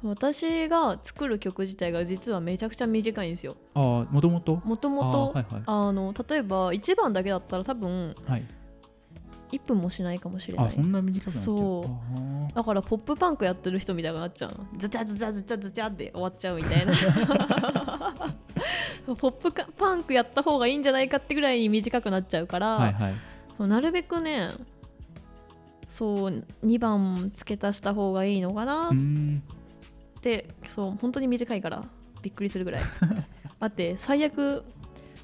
[0.04, 3.56] 私が作る曲自体が実はめちゃくちゃ短いんですよ。
[3.74, 5.34] ああもともともともと
[5.66, 8.44] あの例えば1番だけだったら多分はい。
[9.52, 10.66] 1分もしないかもしれない。
[10.68, 11.84] あそんな短くそ
[12.50, 12.54] う。
[12.54, 14.66] だからポップパンクやってる人みたいになっちゃうの。
[14.78, 16.92] ズチャズチャズチャズチャって終わっちゃうみたいな。
[19.18, 23.14] ポップかパンクやった方がいいんじゃないかってぐらいに短くなっちゃうから、はいはい。
[23.68, 24.50] なるべくね
[25.88, 28.90] そう2番付け足した方がいいのかな
[30.22, 31.84] うーんってそう本当に短いから
[32.22, 32.82] びっくりするぐらい。
[33.60, 34.64] 待って最悪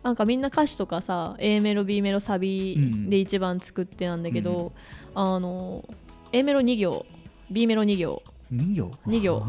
[0.03, 2.77] なんかみんな歌詞とかさ A メロ B メロサビ
[3.09, 4.73] で1番作ってなんだけど、
[5.15, 5.85] あの
[6.33, 7.07] A メロ2行
[7.51, 8.23] B メロ2行。
[8.53, 9.43] 2行？2行。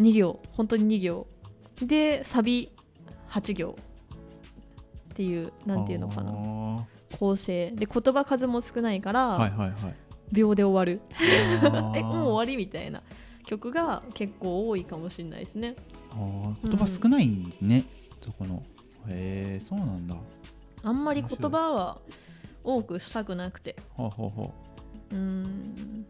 [0.00, 0.40] 2 行。
[0.52, 1.26] 本当に2行。
[1.82, 2.70] でサビ
[3.28, 3.76] 8行。
[5.12, 6.32] っていうなんていうのかな。
[6.32, 6.86] な
[7.18, 7.70] 構成。
[7.72, 9.94] で言葉数も少ないから、はいはいはい。
[10.32, 11.02] 秒で終わる。
[11.96, 13.02] えもう終わりみたいな
[13.46, 15.76] 曲が結構多いかもしれないですね。
[16.10, 17.84] あー言葉少ないんですね、
[18.20, 18.62] そこの。
[19.08, 20.14] へえそうなんだ。
[20.14, 20.20] は
[20.82, 21.98] あんまり言葉は
[22.64, 23.76] 多くしたくなくて。
[23.96, 24.50] あ、はあは
[25.12, 25.14] う。
[25.14, 26.06] ーん。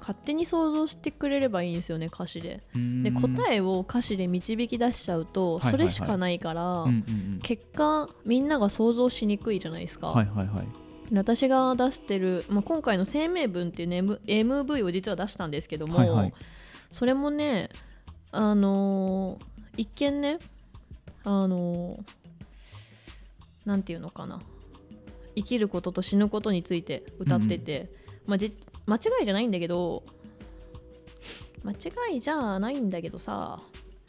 [0.00, 2.62] 勝手に想像してくれればいいんですよね歌詞で。
[2.74, 10.66] で答えを歌詞で導き出しちゃうとそれしかないから、うんうん結果みんなが想像しにくいじゃないですか、うんはいはいはい。
[11.12, 16.34] 私が出してる、まあ、今回の声明文っていう、ね、MV を実は出したんですけども、はいはい
[16.90, 17.70] それもね
[18.32, 19.44] あのー
[19.76, 20.38] 一見ね
[21.24, 22.20] あのー
[23.64, 24.40] なんていうのかな。
[25.36, 27.88] 生きることと死ぬことについて歌ってて、
[28.26, 28.52] まあ、じ
[28.86, 30.02] 間違いじゃないんだけど
[31.62, 33.60] 間違いじゃないんだけどさ。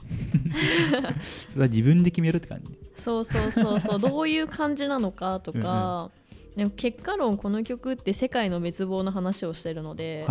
[1.54, 2.78] それは自分で決めるって感じ。
[2.96, 6.12] そうそうそうそうどういう感じなのかとか
[6.56, 10.28] でも結果論この曲って世界の滅亡の話をしてるので、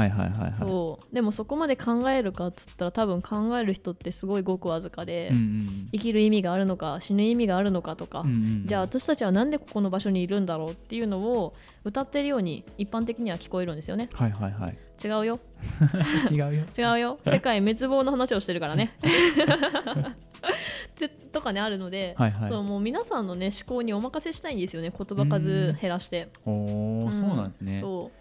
[1.13, 8.63] でもそこまで考えるかっつったら多分考える人ってすごいごくわずかで、うんうん生きる意味があるのか死ぬ意味があるのかとか、うんうん。
[8.67, 11.55] じゃあ私たちはなんでここの場所にいるんだろうっていうのを
[11.85, 14.09] 歌ってるように一般的には聞こえるんですよね。
[14.13, 14.79] はいはいはい。
[15.03, 15.41] 違うよ。
[16.31, 16.53] 違うよ。
[16.79, 17.19] 違うよ。
[17.25, 18.93] 世界滅亡の話をしてるからね
[21.33, 22.49] とかねあるので、はいはい。
[22.49, 26.29] そうもう皆さんのね思考にお任せしたいんですよね言葉数減らして。
[26.45, 27.13] おお、ん。
[27.13, 27.81] そうなんですね。
[27.81, 28.21] そう。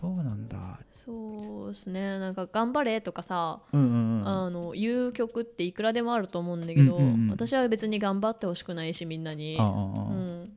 [0.00, 0.78] そうなんだ。
[0.92, 2.20] そうですね。
[2.20, 4.28] なんか「頑張れ」とかさ、うんうんうん。
[4.28, 9.56] あの言う曲っていくらでもあると思うんだけど、うんうんうん私は別に頑張ってほしくないしみんなに。
[9.56, 10.56] うん、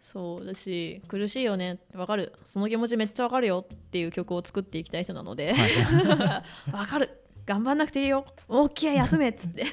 [0.00, 1.78] そうだし苦しいよね。
[1.94, 2.32] わかる。
[2.44, 5.52] その気持ちめっちゃわかるよっていう曲を作っていきたい人なので。
[5.52, 6.72] はい。
[6.72, 8.24] わかる頑張んなくていいよ。
[8.48, 9.66] 大きい休めっつって。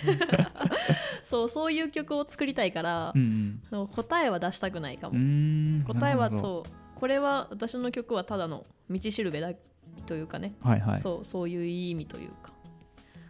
[1.24, 5.16] そうそういう曲を作りたいから、うんそう答えは出したくないかも、
[5.86, 6.70] 答えはそう。
[7.00, 9.52] これは私の曲はただの道しるべだ
[10.06, 11.00] というかね、はいはい。
[11.00, 12.54] そうそういう意味というか。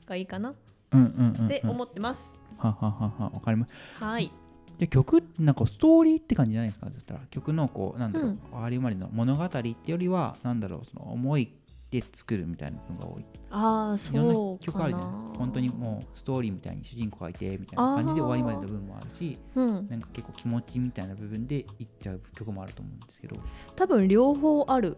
[0.06, 0.54] がいいかな。
[0.93, 1.45] うんうんうんうん。
[1.47, 4.32] って思ってます、ははははわかりますはい。
[4.78, 6.88] で曲ってなんかストーリーって感じじゃないですか？
[6.93, 8.63] そしたら曲のこうなんだろう、うん。
[8.63, 11.52] ありまりの物語ってよりはなんだろうその思い
[11.89, 13.26] で作るみたいなのが多い。
[13.50, 15.12] ああいろんなそう曲あるじゃかな。
[15.12, 19.88] ない本当にもうストーリーみたいに主人公がいてみたいな感じで終わりまでの部分もあるしうん。
[19.88, 23.36] なんか結構気持ちみたいな部分でいっちゃう曲もあると思うんですけど。
[23.76, 24.97] 多分両方ある。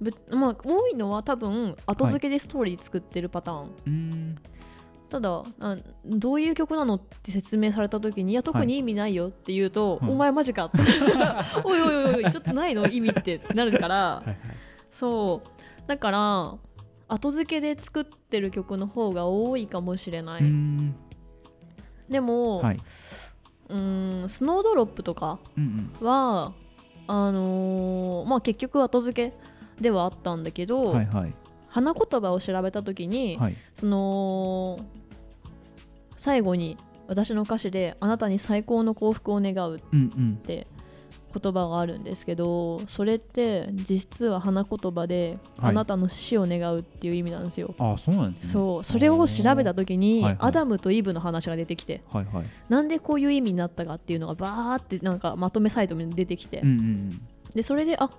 [0.00, 4.36] ぶまあ多いのは多分後付けでストーリー作ってるパターン、うーん。
[5.08, 10.10] ただあどういう曲なのって説明された時にいや特に意味ないよって言うと、はい。
[10.10, 10.78] お前マジかって。
[11.64, 12.86] おいおいおいおいちょっとないの？
[12.88, 13.94] 意味ってなるから。
[13.96, 14.38] はいはい。
[14.90, 15.48] そう
[15.86, 16.54] だから
[17.08, 20.94] 後付けで作ってる曲の方が多いかもしれない、ん。
[22.08, 22.80] でも、はい、
[23.68, 26.52] うーんスノードロップとかうんは
[27.06, 29.36] あのーまあ結局後付け
[29.80, 31.34] ではあったんだけうど、ん、はいはい。
[31.68, 33.56] 花言葉を調べた時に、はい。
[33.74, 34.78] その
[36.16, 40.36] 最後に私の歌詞で「あなたに最高の幸福を願う」っうんうん。
[40.36, 40.66] て
[41.34, 45.70] 言葉があるんですけどそれって実は花言葉で、はい。
[45.70, 47.74] あなたの死を願うっていう意味なんですよ。
[47.78, 48.52] あそうなんですね。
[48.52, 48.84] そう。
[48.84, 50.36] それを調べた時に、はいはい。
[50.40, 52.44] アダムとイブの話が出てきてはいはい。
[52.68, 58.10] なんでこういう意味になったかっていうのがバーってなんかまとめサイトに出てきて、うんうんでそれであ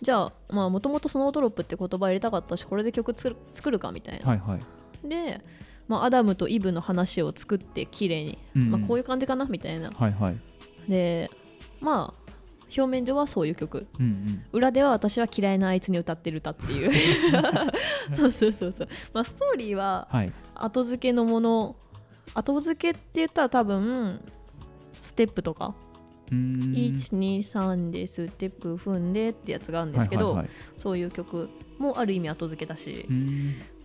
[0.00, 5.08] じゃあまあもともとスノードロップって言葉入れたかったしこれで曲作る作るかみたいな、うんはいはい。
[5.08, 5.40] で、
[5.88, 8.70] まあ、アダムとイブの話を作って綺麗に、うんうん。
[8.70, 9.90] まあ、こういう感じかなみたいな。
[9.90, 10.36] はいはい。
[10.88, 11.30] で
[11.80, 12.19] まあ
[12.76, 13.86] 表面上はそういう曲。
[13.98, 14.44] うんうん。
[14.52, 16.90] 裏では私は嫌いなあいつに歌ってる歌っていう。
[18.10, 20.32] そうそうそうそう、まあ、ストーリーははい。
[20.54, 21.76] 後付けのもの
[22.34, 24.20] 後付けって言ったら多分
[25.02, 25.74] ステップとか、
[26.30, 26.72] うーん。
[26.72, 30.50] 123でステップ踏んでってやつがあるんですけど、はいはいはい。
[30.76, 33.06] そういう曲もある意味後付けだし、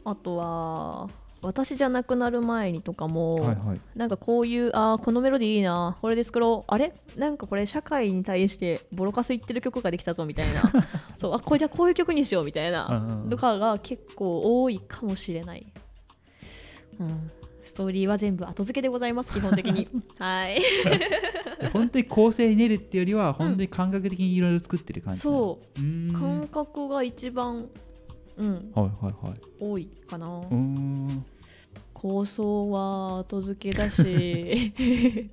[0.04, 1.10] あとは
[1.46, 3.82] 私じゃなくなる前にとかも、はいはい。
[3.96, 6.94] なんかこういうあーこのメロディーいいなこれで作ろうあれ？
[7.18, 10.64] なんかこれ社会に対してボロカス言ってる曲ができたぞみたいな。
[11.18, 13.30] そうあこれじゃあこういう曲にしようみたいうんなうんうん。
[13.30, 15.66] とかが結構多いかもしれない、
[17.00, 17.32] うん、
[17.64, 19.88] ストーリーは全部後付けでございます基本的に。
[20.20, 20.60] はい。
[21.74, 25.80] 本当に構成練るっていうよりは本当に感覚的にいろいろ作ってる感じそう。
[25.80, 26.14] うーん。
[26.14, 27.68] 感覚が一番
[28.38, 28.72] うん。
[28.76, 29.40] はいはいはい。
[29.60, 30.28] 多いかな。
[30.28, 31.26] うーん
[31.96, 34.74] 構想は後付けだし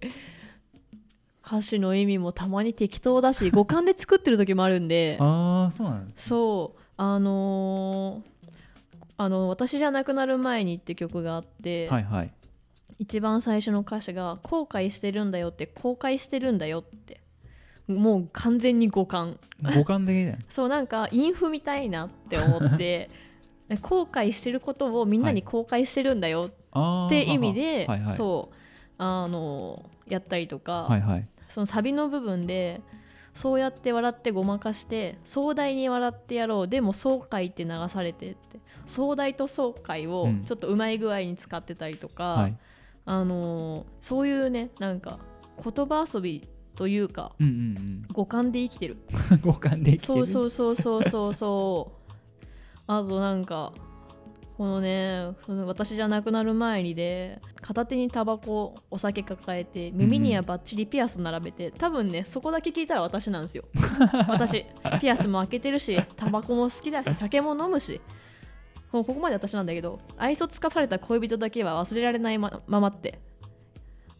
[1.45, 5.19] 歌詞の意味もたまに適当だし五感で作ってる時もあるんで。
[5.21, 8.33] ああそうなんですそうあのー
[9.19, 12.33] あの私じゃなくなる前にって曲があって、はいはい。
[12.99, 17.21] 一番最初の歌詞が後悔してるんだよって後悔してるんだよって
[17.89, 19.39] もう完全に五感。
[19.77, 20.39] 五感的だよね。
[20.49, 23.09] そうなんかインフみたいなって思って
[23.81, 26.51] 後悔してることをみんなに公開してるんだよ
[27.07, 28.17] って意味で、はいはい。
[28.17, 28.55] そう
[28.99, 31.29] あのやったりとか、はいはい。
[31.49, 32.81] そのサビの部分で
[33.35, 40.43] そうやって笑ってごまかして壮大に笑ってやろうでも爽快って流されてって壮大と爽快をうん。
[40.43, 42.57] ちょっとうまい具合に使ってたりとか、はい。
[43.05, 45.19] あのそういうねなんか
[45.63, 48.97] 言葉遊びというかうんうん五感で生きてる。
[49.33, 50.07] う ん五感で生きてる。
[50.07, 52.02] そうそうそうそうそうそう
[52.87, 53.73] あとなんか
[54.57, 63.65] このねその私じゃなくなる前にで片手にタバコお酒抱えて耳にはバッチリピアス並べて、多分ねそこだけ聞いたら私なんですよ。
[64.29, 64.67] 私。
[65.01, 68.01] ピアスも開けてるしタバコも好きだし酒も飲むし。
[68.93, 73.21] もうここまで私なんだけど愛想つかされた恋人だけは忘れられないまままって。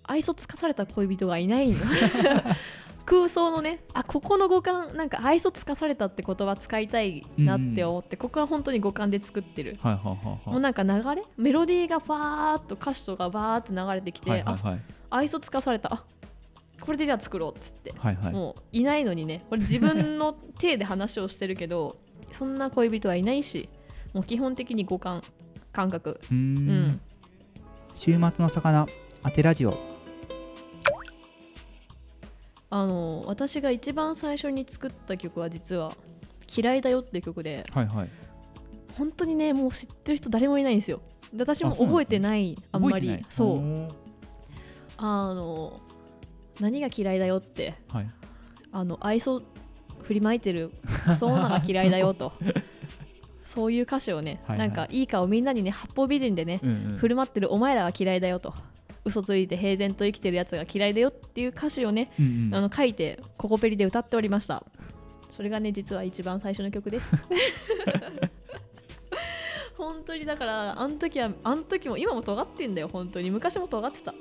[0.05, 1.77] 愛想つかされた恋人がいないの
[3.05, 9.79] 空想のねあここの五感なんか愛想つかされたって言葉使いたいなって思って、ここは本当に五感で作ってる。
[9.81, 10.51] はいはいはいはい。
[10.51, 11.23] もうなんか流れ？
[11.37, 14.81] メロディーがバーっと歌詞とかバーって流れてきて、あはいはいはい。
[15.11, 15.93] 愛想つかされた。
[15.93, 16.05] あ
[16.81, 18.33] これでじゃあ作ろうっつって、はいはい。
[18.33, 19.45] もういないのにね。
[19.49, 21.97] これ自分の手で話をしてるけど
[22.33, 23.69] そんな恋人はいないし
[24.15, 25.23] もう基本的に五感
[25.73, 26.21] 感覚。
[26.31, 26.55] うん。
[26.89, 27.01] ん。
[27.95, 28.87] 週末の魚
[29.23, 29.92] 当てラジオ
[32.75, 35.95] あの私が一番最初に作った曲は実は
[36.57, 38.09] 「嫌いだよ」っていう曲ではいはい。
[38.97, 41.03] 本当にねもう知ってる人誰もいないんですよ。
[41.35, 43.23] で私も覚えてないあんまり。
[43.29, 43.89] そう。
[44.97, 45.81] あの
[46.61, 47.75] 何が嫌いだよって。
[47.91, 48.11] はい。
[48.73, 49.43] あの愛想
[50.01, 50.73] 振りまいてる
[51.05, 52.33] クソ女が嫌いだよと。
[53.45, 54.69] そういう歌詞をね、はいはい。
[54.71, 56.97] なんかいい顔みんなにね八方美人でね、うんうん。
[56.97, 58.55] 振る舞ってるお前らが嫌いだよと
[59.05, 62.55] 嘘ついて平然と生きてるやつが嫌いだよっていう歌詞をね、うんうん。
[62.55, 64.65] あの書いてココペリで歌っておりました。
[65.31, 67.11] それがね実は一番最初の曲です。
[69.77, 73.31] 本当にだからあの時はあの時も今も尖ってんだよ本当に。
[73.31, 74.15] 昔も尖ってた。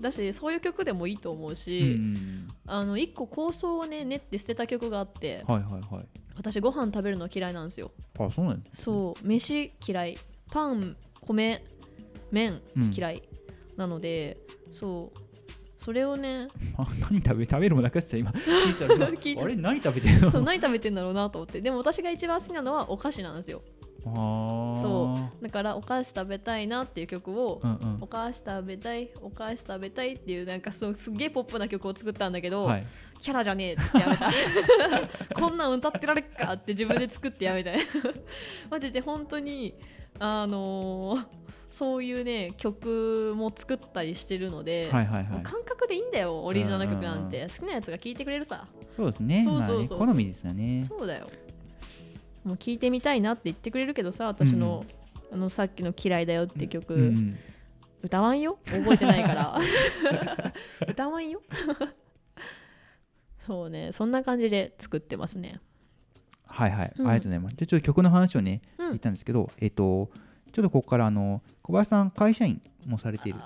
[0.00, 2.46] だしそういう曲でもいいと思ううんし、うんうん。
[2.66, 6.06] あの一個構想をね練って捨てた曲があってはいはいはい。
[6.36, 7.90] 私ご飯食べるの嫌いなんですよ。
[8.18, 10.18] あそうなんですそう飯嫌い。
[10.50, 11.64] パン米
[12.30, 12.92] 麺うん。
[12.94, 13.22] 嫌い
[13.78, 14.36] なので、
[14.70, 15.18] そう。
[15.78, 18.32] それをねあ 何食べ食べるもなくなってた今。
[18.32, 19.06] 聞いたら今。
[19.16, 19.44] 聞いた。
[19.44, 19.54] あれ？
[19.56, 20.30] 何食べてるの？
[20.30, 21.60] そう何食べてんだろうなと思って。
[21.60, 23.62] でも私が一番好きなのはお菓子なんですよ。
[24.04, 27.98] そだからお菓子食べたいなっていう曲を、うんうん。
[28.00, 32.86] お菓子食べたいお菓子食べたいっていうなんかそうすっげえポップな曲を作ったんだけど、はい。
[33.20, 34.30] キャラじゃねえってやめた。
[35.40, 37.70] こんなん歌ってられっかって自分で作ってやめた。
[38.68, 39.74] マジで本当に
[40.18, 41.26] あのー
[41.70, 45.42] そういうね曲も作ったりしてるので、はいはいはい。
[45.42, 48.66] 感覚でいいんだよオリジナルの曲なんうんて好きなやつが聴いてくれるさ。
[48.88, 49.44] そうですね。
[49.44, 50.80] そうそうそうまあね好みですよね。
[50.80, 51.28] そうだよ。
[52.44, 54.84] もう聴いてみたいなって言ってくれるけどさ私の、
[55.32, 57.38] あのさっきの「嫌いだよ」って曲、うんうん。
[58.02, 58.58] 歌わんよ？
[58.64, 59.58] 覚えてないから。
[60.88, 61.42] 歌わんよ？
[63.40, 63.92] そうね。
[63.92, 65.60] そんな感じで作ってますね。
[66.46, 67.08] はいはい、うん。
[67.08, 67.56] ありがとうございます。
[67.56, 68.88] じゃあちょっと曲の話をね、うん。
[68.88, 70.10] 言ったんですけど、えっ、と、
[70.52, 73.38] ちょっとここからあの小林さん、会社員もされている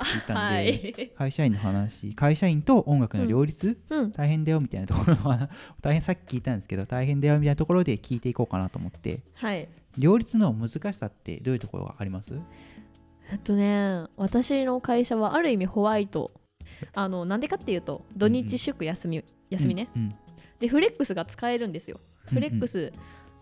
[0.00, 1.10] 聞いたんで、はい。
[1.16, 4.12] 会社員の話、会社員と音楽の両立、うん。
[4.12, 5.48] 大変だよみたいなところの話
[5.82, 9.68] 大変さっき聞いたんですけど、大変だよみたいなところで聞いていこうかなと思って、はい。
[9.98, 12.34] 両立の難しさってどういうところがあります？
[13.30, 16.30] えっとね私の会社はある意味ホワイト。
[16.94, 20.14] あのなんでかっていうと土日祝休み、休みね、うんうん。
[20.60, 21.98] でフレックスが使えるんですよ。
[22.30, 22.42] うんうん。
[22.42, 22.92] フレックス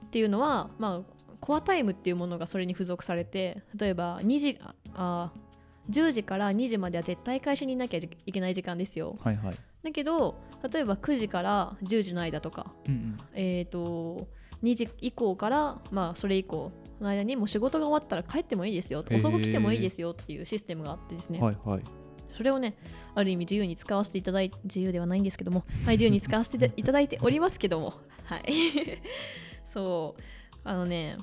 [0.06, 5.32] っていうのは、まあコアタイムっていうものがそれに付属されて例えば2時ああ
[5.90, 9.16] 10時から2時までは絶対会社にいなきゃいけない時間ですよ。
[9.20, 9.54] はいはい。
[9.82, 10.36] だけど
[10.70, 13.16] 例えば9時から10時の間とかうんうん。
[13.34, 14.28] えー、と
[14.62, 19.04] 2時以降から、まあ、それ以降の間にもう仕事が終わったら帰ってもいいですよ。
[19.08, 19.16] へー。
[19.16, 21.82] 遅く来てもいいですよっていうシステムがあってですね、はいはい。
[22.32, 22.76] それをね
[23.14, 28.52] ある意味自由に使わせていただいて自由ではないんですけども、はい、自由に使わせていただいておりますけどもはい。
[29.64, 30.22] そう
[30.68, 31.16] あのね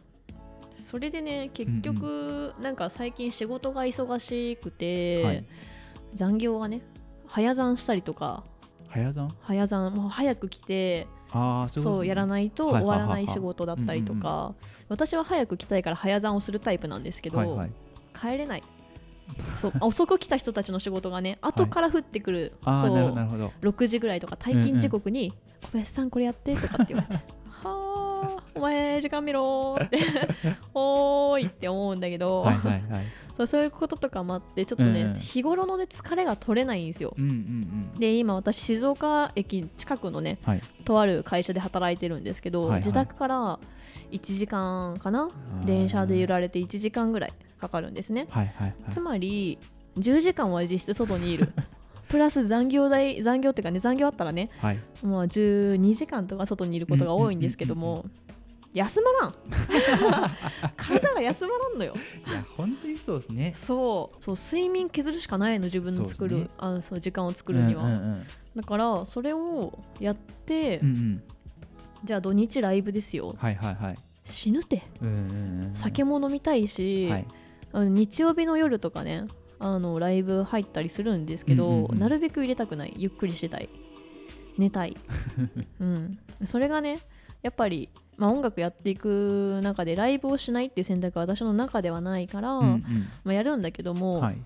[0.85, 5.45] それでね結局、なんか最近仕事が忙しくて、はい。
[6.13, 6.81] 残業がね
[7.27, 8.43] 早残したりとか
[8.89, 14.23] 早算早残もう早く来てああ、そうそうやらないとはい終わらないははは仕事だったりとうんうん。
[14.23, 14.55] か
[14.87, 17.71] 私は早く来たいから早残をするタイプなんですけど、はいはい。
[18.17, 18.63] 帰れない。
[19.55, 23.51] そうあ 遅く来た人たちの仕事がね後から降ってくる、ああ、そうなるほどなるほど。
[23.61, 25.33] 6時ぐらいとか退勤時刻に
[25.65, 27.44] 「小林さんこれやって」とかって言われて「はあ
[28.55, 29.99] お前時間見ろ」って
[30.73, 33.05] 「おーい」って思うんだけど、はいはいはい。
[33.35, 37.13] そうそういうこととかもあってちょっとね、うんうん日頃のね疲れが取れないんですよ。
[37.17, 37.33] うんうんう
[37.97, 37.99] ん。
[37.99, 40.61] で今私静岡駅近くのねはい。
[40.85, 43.59] とある会社で働いてるんですけど、はいはい自宅から
[44.11, 45.29] 1時間かな
[45.65, 48.91] 電車で揺られて1時間ぐらいかかるんですね、はいはいはい。
[48.91, 49.57] つまり
[49.97, 51.51] 10時間は実質外にいる
[52.07, 54.79] プラス残業代残業っていうかね残業あったらねはい。
[55.03, 58.05] もう12時間とか外にいることが多いんですけども
[58.75, 59.33] 休まらん
[60.75, 61.93] 体が休まらんのよ
[62.27, 63.53] いや、本当にそうですね。
[63.55, 68.23] そうそう睡眠削るしかないの自分の作る、ねあそう時間を作るには、うんうん
[68.55, 70.89] だからそれをやって、うん。
[70.89, 71.23] うんうん。
[72.05, 73.95] じゃあ土日ライブですよはいはいはい。
[74.23, 75.71] 死ぬてうんうんうん。
[75.73, 77.25] 酒も飲みたいし、はい。
[77.71, 79.25] あの日曜日の夜とかね
[79.59, 83.69] あのライブ入ったりするんですけど、うんうんうんなるべく入れたくないゆっくりしてたい
[84.57, 84.95] 寝たい、
[85.81, 86.99] うん、それがね
[87.41, 92.83] やっぱり、まあ、音楽やっていく中でライブをしないっていう選択は私の中ではないから、うんうん。
[93.23, 94.37] まあ、やるんだけども、はい。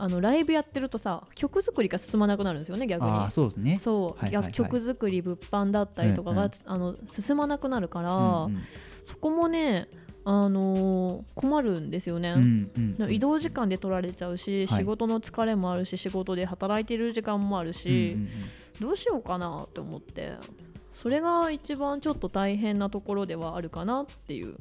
[0.00, 3.78] あのライブやってるとさ曲作りが進まなくなるんですよね逆にそうですね。
[3.78, 8.62] そう、はいはいはい楽曲作り物販だったりとかが、うんうんあの進まなくなるから、うんうん
[9.02, 9.88] そこもね、
[10.24, 13.12] あのー困るんですよね、うんうんうん。
[13.12, 18.28] 移動時間で取られちゃうし、はい仕事の疲れもあるし仕事で働いてる時間もあるし、うんうん
[18.80, 20.34] どうしようかなって思って
[20.98, 24.56] それが一番ちょっと大変なところではあるかなっていう。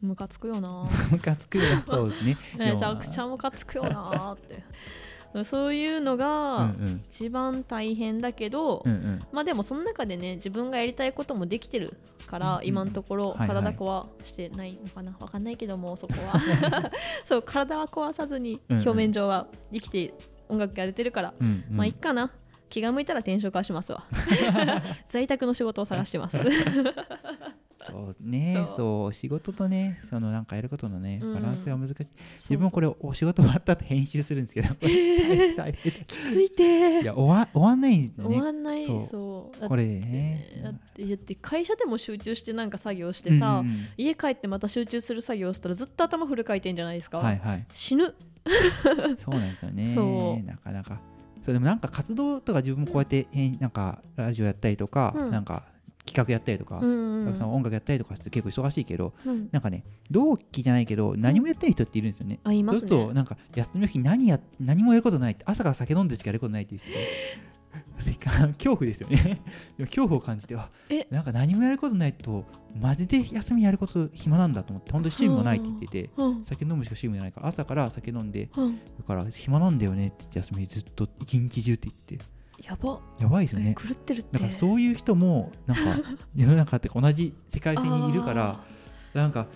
[0.00, 0.70] ムカつくよな。
[0.70, 1.10] うん。
[1.12, 1.64] ムカつくよ。
[1.84, 2.38] そうですね。
[2.56, 4.64] めちゃくちゃムカつくよなって。
[5.44, 7.04] そういうのうんがうん。
[7.10, 9.20] 一番大変だけど、うんうん。
[9.32, 11.92] まあでもその中でね自分がやりたいこともできてる
[12.26, 12.66] から、うんうん。
[12.68, 16.90] 今のところはいはい体壊してないのかな、わかんないけどもそこは。
[17.22, 20.14] そう体は壊さずに表面上は生きて
[20.48, 21.76] 音楽やれてるから、うんうん。
[21.76, 22.30] まあいっかな
[22.68, 24.04] 気が向いたら転職はしますわ。
[25.08, 26.38] 在宅の仕事を探してます。
[27.78, 29.12] そうねそう。
[29.12, 31.34] 仕事とねそのなんかやることのねうん。
[31.34, 32.06] バランスが難しい、そう。
[32.38, 35.92] 自分もこれお仕事終わった後編集するんですけど これ大変。
[36.06, 37.02] きついて。
[37.02, 39.68] いや終わ終わんないんですよ終ねわんないそう。
[39.68, 40.60] これね。
[40.64, 40.74] だっ
[41.18, 43.86] て会社でも集中してなんか作業してさ、うんうんうん。
[43.96, 47.64] 家帰ってまた集中する作業をしたらずっと頭フル回転じゃないですか、はいはい。
[47.70, 48.14] 死ぬ。
[49.18, 49.92] そうなんですよね。
[49.94, 50.46] そう。
[50.46, 51.00] なかなか
[51.46, 55.30] そうでもなんか活動とか自分もこうやって編なんかラジオやったりとか、うん。
[55.30, 55.62] なんか
[56.04, 59.48] 企画やったりとか、うんうんお客さん音楽やったりとかして結構忙しいけどうん。
[59.52, 62.80] なんかね同期じゃないけど何もやってる人っているんですよね、あいますね。
[62.80, 66.90] そうするとなんか休みの日何や何もやることないって朝から酒飲んでしかやることないっていう人
[68.58, 69.40] 恐怖ですよね。
[69.80, 71.06] 恐怖を感じてあえ？
[71.10, 72.44] なんか何もやることないと
[72.78, 76.44] マジで休みやること暇なんだと思って本当に趣味もないって言っててうん。
[76.44, 78.76] 酒飲むしか趣味がないから朝から酒飲んでうん。
[78.76, 82.26] だから暇なんだよねって言って休みずっと一日中って言って。
[82.66, 83.00] やば。
[83.18, 84.32] やばいですよえね狂ってるって。
[84.32, 86.00] だからそういう人もなんか
[86.34, 88.60] 世の中って同じ世界線にいるから
[89.14, 89.46] なんか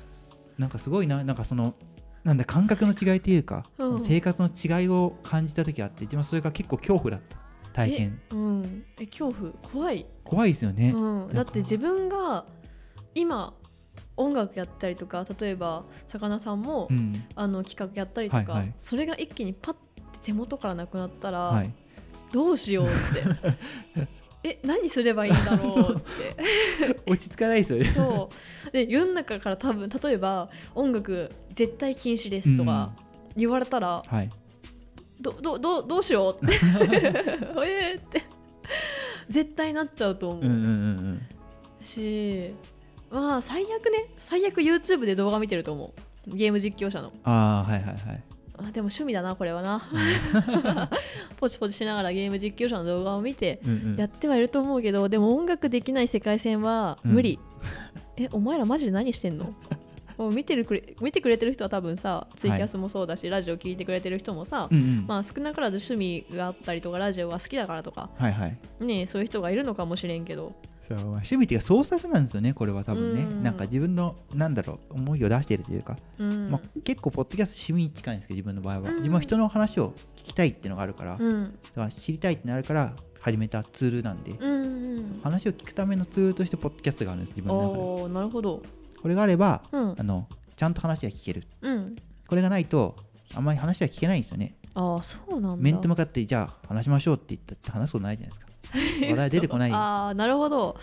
[0.58, 1.74] なんかすごいななんかその
[2.24, 4.00] なんだ感覚の違いっていうか、うん。
[4.00, 7.38] 生活の違いを感じた時あって一番それが結構恐怖だった
[7.72, 8.20] 体験。
[8.30, 8.84] あーうん。
[8.98, 9.52] え恐怖。
[9.72, 12.44] 怖い、怖いですよね、うん、だって自分が
[13.14, 13.54] 今
[14.16, 17.24] 音楽やったりとか例えば魚さんも、うん。
[17.34, 18.74] あの企画やったりとか、はいはい。
[18.78, 19.90] それが一気にパッて
[20.22, 21.72] 手元からなくなったら、はい、
[22.32, 24.08] どうしようって。
[24.42, 27.00] え何すればいいんだろうって。
[27.06, 27.84] 落ち着かないですよね。
[27.94, 28.30] そ
[28.68, 28.70] う。
[28.70, 32.92] で世の中から多分例えば音楽絶対禁止ですとか
[33.36, 34.30] 言われたら、はい
[35.20, 36.54] どどどどうしようって。
[36.60, 38.22] えーって。
[39.28, 40.68] 絶対なっちゃうと思う、うんうんうんう
[41.12, 41.22] ん。
[41.80, 42.52] し
[43.10, 44.06] まあ最悪ね。
[44.18, 45.92] 最悪 YouTube で動画見てると思
[46.26, 46.36] う。
[46.36, 47.12] ゲーム実況者の。
[47.24, 48.22] ああはいはいはい。
[48.58, 49.88] あでも趣味だなこれはな。
[51.38, 53.96] ポチポチしながらゲーム実況者の動画を見てうんうん。
[53.96, 57.38] やってはいると思うけどでも音楽できない世界線は無理、
[58.16, 59.54] えお前らマジで何してんの？
[60.20, 65.04] もう見てるくれ見てくれてる人は多分さツイキャスもそうだし、ラジオ聞いてくれてる人もさ、うんうん。
[65.06, 68.58] まあ少なからず趣味があったりとかラジオが好きだからとかはいはい。
[68.80, 70.52] ねそういう人がいるのかもしれんけど。
[70.86, 73.22] そうまあ趣味っていうか創作なんですよねこれは多分ね。
[73.22, 73.42] うん。
[73.42, 78.96] なんか自分のなんだろう思いを出してるというか、うん、まあ、結構ポッドキャスト趣味に近いんですけど自分の場合は、うん。
[78.96, 81.58] 自分は人の話を聞きたいっていうのがあるから、だうん。
[81.74, 88.14] から知りたいってなるから始めたツールなんで、うんうん話を聞くためのツールとしてポッドキャストがあるんです自分の中で。
[88.14, 88.62] なるほど
[89.02, 89.94] これがあればうん。
[89.98, 90.26] あの
[90.56, 91.44] ちゃんと話が聞ける。
[91.62, 91.96] うん。
[92.28, 92.96] これがないと
[93.34, 94.54] あんまり話は聞けないんですよね。
[94.74, 95.56] ああそうなんだ。
[95.56, 98.50] 面と向かってじゃあ話しましょうって言ったって話すことないじゃないですか。
[99.10, 99.72] 話題出てこない。
[99.72, 100.76] ああなるほど。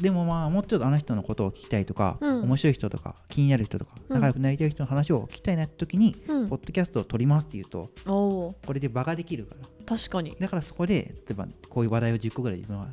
[0.00, 2.42] でもまあもうちょっとあの人のことを聞きたいとか、うん。
[2.42, 4.14] 面白い人とか気になる人とかうん。
[4.14, 6.48] 仲良くなりたい人の話を聞きたいなって時に、うん。
[6.48, 9.68] ポッドキャストを撮りますって言うとこれで場ができるから。
[9.84, 10.36] 確かに。
[10.40, 12.88] だからそこで例えばこういう話題を10個ぐらい自分は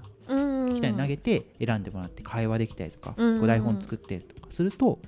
[0.74, 0.78] うん。
[0.78, 1.84] 聞きたいに投げて選ん。
[1.84, 4.99] でもらって会話できたりとか、うんこう台本作ってとかすると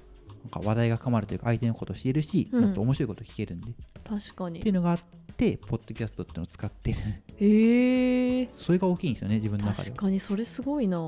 [0.44, 3.72] なんか話題が深まるというか相手のことを知れるし、うんもっと面白いこと聞けるんで、
[4.08, 5.00] 確かにっていうのがあっ
[5.36, 6.98] てポッドキャストっていうのを使ってる
[7.40, 11.00] へえそれが大きいんですよね自分の中で確はかにそれすごいな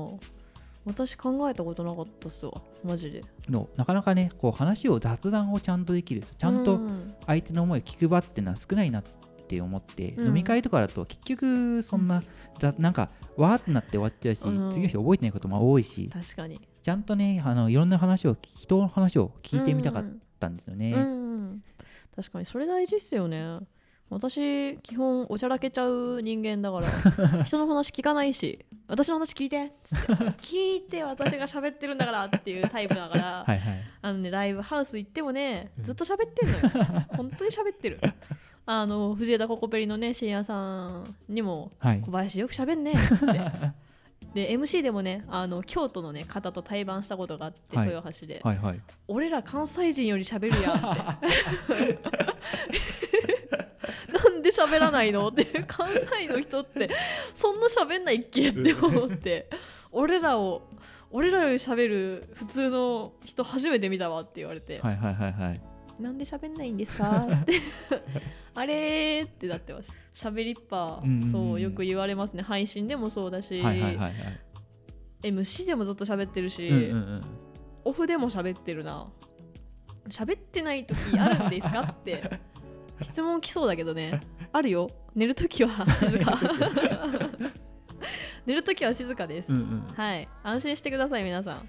[0.84, 2.52] 私考えたことなかったっすわ
[2.84, 9.10] マジでのなかなかねこう話を雑談をちゃんとできるちゃんとうん相手の思いを聞く場っていうのは少ないなって
[9.60, 10.26] 思って、うん。
[10.28, 12.22] 飲み会とかだと結局そんな、
[12.58, 14.70] ざなんかわーってなって終わっちゃうし、うん。
[14.70, 16.60] 次の日覚えてないことも多いし確かに。
[16.82, 20.92] ちゃんとねあのいろんな話を人の話を聞いてみたかっうんたんですよね。
[20.92, 21.62] うん
[22.14, 23.56] 確かにそれ大事っすよね。
[24.10, 30.12] 私基本おちゃらけちゃう人間だから 人の話聞かないし私の話聞いてっつって。
[30.14, 33.80] 聞いて私が喋ってるんだからっていうタイプだから、はいはい。
[34.00, 37.06] あのねライブハウス行ってもねずっと喋ってんのよ。
[37.16, 37.98] 本当に喋ってる
[38.70, 42.02] あの藤枝ココペリのね深夜さんにもはい。
[42.02, 44.46] 小林よく喋んね って。
[44.46, 47.86] で MC でもねあの京都のね方と対バンしたことがあって、はい。
[47.86, 48.80] 豊橋で、はいはい。
[49.06, 50.80] 俺ら関西人より喋るやんっ
[51.18, 51.98] て。
[54.12, 56.90] なんで喋らないのって関西の人って
[57.32, 59.48] そんな喋んないっけって思って。
[59.92, 60.68] 俺らを
[61.10, 65.60] 俺らより喋る普通の人初めて見たわって言われて、はいはいはいはい
[65.98, 67.26] なんで喋んないんですか？
[67.42, 67.60] って。
[68.54, 69.94] あれーってなってました。
[70.30, 71.28] 喋りっぱ、うんうんうん。
[71.28, 72.42] そうよく言われますね。
[72.42, 74.14] 配信でもそうだし、はいはいはいはい。
[75.22, 77.22] MC でもずっと喋ってるし、うんうんうん。
[77.84, 79.06] オフでも喋ってるな。
[80.08, 81.82] 喋ってない時あるんですか？
[81.82, 82.22] って。
[83.02, 84.20] 質問来そうだけどね。
[84.52, 84.88] あるよ。
[85.14, 86.38] 寝るときは静か。
[88.46, 89.94] 寝るときは静かです、うんうん。
[89.94, 90.28] はい。
[90.42, 91.68] 安心してください皆さん。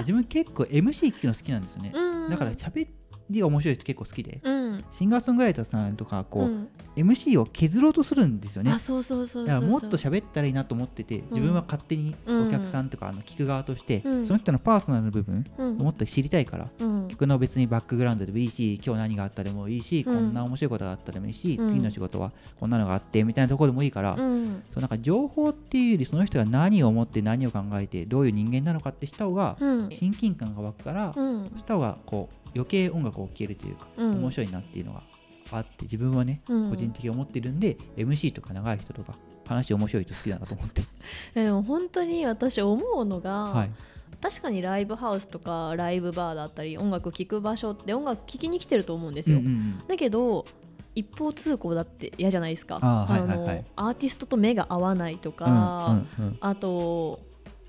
[0.00, 2.88] 自分結構 MC 聞くの好きなんですよね、うんだから喋り
[3.30, 4.84] が面白い人結構好きで、うん。
[4.90, 6.68] シンガーソングライターさんとかこう、うん。
[6.96, 8.70] MC を削ろうとするんですよね。
[8.70, 15.68] あそうそうそうそうだからもっと喋ったらいいなと思ってて自分は勝手にお客さんとかあの聞く側として、うんその人のパーソナルな部分うん。
[15.80, 17.08] をもっと知りたいから、うん。
[17.08, 20.14] 曲の別にバックグラウンドでもいいし今日何があったでもいいし、うん。
[20.14, 21.68] こんな面白いことがあったでもいいし、うん。
[21.68, 24.62] 次の仕事はこんなのがあってみたいなところでもいいから、うん。
[24.72, 29.90] そうなんか情報っていうよりその人が何を思って何を考えてどういう人間なのかってした方がうん。
[29.90, 31.14] 親近感が湧くから、
[31.56, 34.18] した方がこう余計音楽を聴けるというか、うん。
[34.20, 35.02] 面白いなっていうのが
[35.50, 36.70] あって自分はね、うん。
[36.70, 40.82] 個人的に思ってるんで MC とか長い人とか話面白い人好きだなと思って、
[41.34, 43.70] えでも本当に私思うのが、はい、
[44.20, 49.78] 確かにライブハウスとかライブバーだったり音楽聴く場所って音楽聴きに来てると思うんですよ、うんうんうん。
[49.86, 50.44] だけど
[50.94, 52.78] 一方通行だって嫌じゃないですか。
[52.82, 53.64] あーはいはいのはい。
[53.76, 56.38] アーティストと目が合わないとか、うんうんうん。
[56.40, 57.20] あと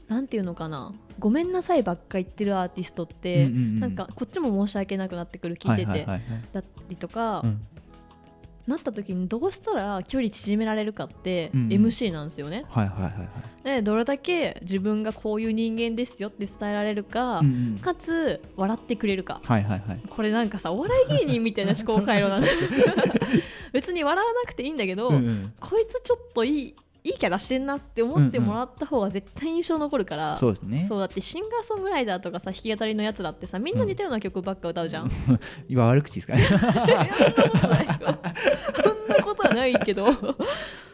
[0.07, 0.93] なんていうのかな？
[1.19, 3.79] ごめんなさいばっか言ってるアーティストって、うんうんうん。
[3.79, 6.23] なんかこっちも申し訳なくなってくる聞いてて、はいはいはいはい。
[6.51, 7.61] だったりとか、うん。
[8.65, 11.61] なった時にどうしたら距離縮められるかってうん。
[11.63, 13.63] うん MC なんですよね、はいはいはいはい。
[13.63, 17.77] でどれだけ自分がこういう人間ですよって伝えられるか、うんうん。
[17.79, 19.41] かつ笑ってくれるか。
[19.43, 20.01] はいはいはい。
[20.09, 22.47] これなんかさお笑い芸人みたいな思考回路なんで
[23.73, 25.53] 別に笑わなくていいんだけど、うんうん。
[25.59, 30.85] こいつちょっといいいいキャラしてんなって思ってもらった方が絶対印象残るから、そうですね。
[30.85, 35.11] そうだってシンガーソングライターとかさ弾き語りのやつらってさみんな似たような曲ばっか歌うじゃん、
[35.67, 36.43] 今悪口ですかね。
[36.43, 36.59] そん
[39.09, 40.07] なことはないけど。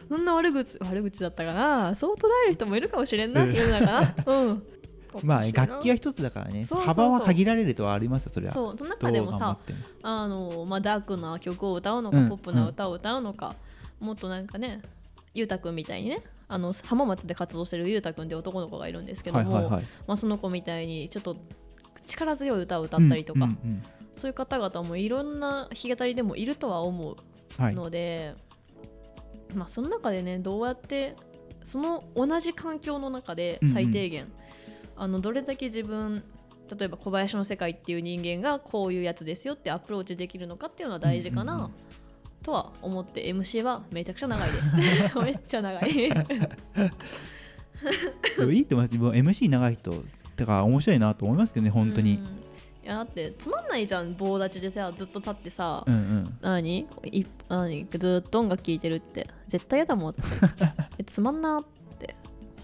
[0.08, 1.94] そんな悪口悪口だったかな。
[1.94, 3.44] そう捉える人もいるかもしれんな。
[3.44, 3.52] うん。
[3.52, 4.14] 世の中な。
[4.26, 4.62] うん。
[5.22, 6.64] まあ楽器は一つだからね。
[6.64, 8.52] 幅は限られるとはありますよそれは。
[8.52, 8.78] そう。
[8.78, 9.38] その中でも。
[9.38, 9.56] さ
[10.02, 12.28] あの、まあ、ダークな曲を歌うのか、うん。
[12.28, 13.54] ポップな歌を歌うのか、
[14.00, 14.80] もっとなんかね
[15.34, 19.84] ゆうたくんみたいにねあの浜松で活動してるゆうたくんって男の子がいるんですけども、はいはいはい。
[20.06, 21.36] まあ、その子みたいにちょっと
[22.06, 23.82] 力強い歌を歌ったりとか、うんうんうん。
[24.12, 27.16] そういう方々もいろんな弾き語りでもいるとは思う
[27.56, 27.74] はい。
[27.74, 28.34] ので、
[29.54, 31.14] まあその中でねどうやって
[31.62, 34.26] その同じ環境の中で最低限、
[34.96, 36.24] あのどれだけ自分
[36.76, 41.72] 例えば小林の世界っていう人間がこういうやつですよってアプローチできるのかっていうのは大事かな、うんうんうん
[42.42, 44.76] とは思って MC はめちゃくちゃ長いです。
[45.22, 46.10] めっちゃ長い。
[48.38, 48.92] でもいいと思います。
[48.92, 50.04] 自分 MC 長い人
[50.36, 52.16] だから面白いなと思いますけどね本当に。
[52.16, 52.24] うん。
[52.82, 56.38] いやだってつまんないじゃん棒立ちでさずっと立ってさ、うんうん。
[56.40, 56.86] 何？
[57.10, 57.86] い何？
[57.90, 59.28] ずっと音楽聴いてるって。
[59.48, 60.24] 絶対嫌だもん私。
[60.98, 61.64] えつまんなっ
[61.98, 62.14] て。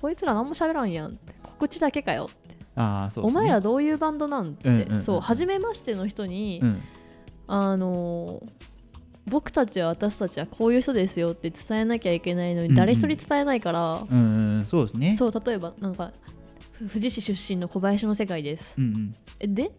[0.01, 1.35] こいつら何も喋らんやんって。
[1.43, 3.31] 告知だけかよって、ああそうね。
[3.31, 5.03] お前らどういうバンドなんって、うんうんうん。
[5.03, 6.83] そう初めましての人に、うん。
[7.47, 8.67] あのー
[9.29, 12.71] 僕たちは私たちはこういう人ですよって伝えなきゃいけないのうんうん。
[12.73, 15.13] に誰一人伝えないから、うんうんそうですね。
[15.15, 16.13] そう例えばなんか
[16.73, 18.75] ふ富士市出身の小林の世界です。
[18.79, 19.15] うんうん。
[19.41, 19.71] えで？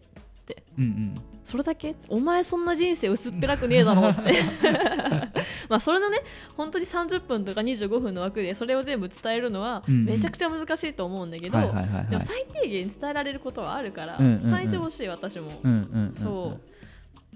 [0.78, 1.14] うんうん。
[1.44, 1.94] それだけ？
[2.08, 4.32] お前そんな人生薄っぺらくねえだろって。
[5.68, 6.18] まあそれのね
[6.56, 10.04] 本当に30分とか25分の枠でそれを全部伝えるのはうんうん。
[10.04, 14.50] めちゃくちゃ難しいと思うんだけど、でも最低限伝えられることはあるからうんうんうん。
[14.50, 16.22] 伝えてほしい私も、うんうんうん。
[16.22, 16.60] そう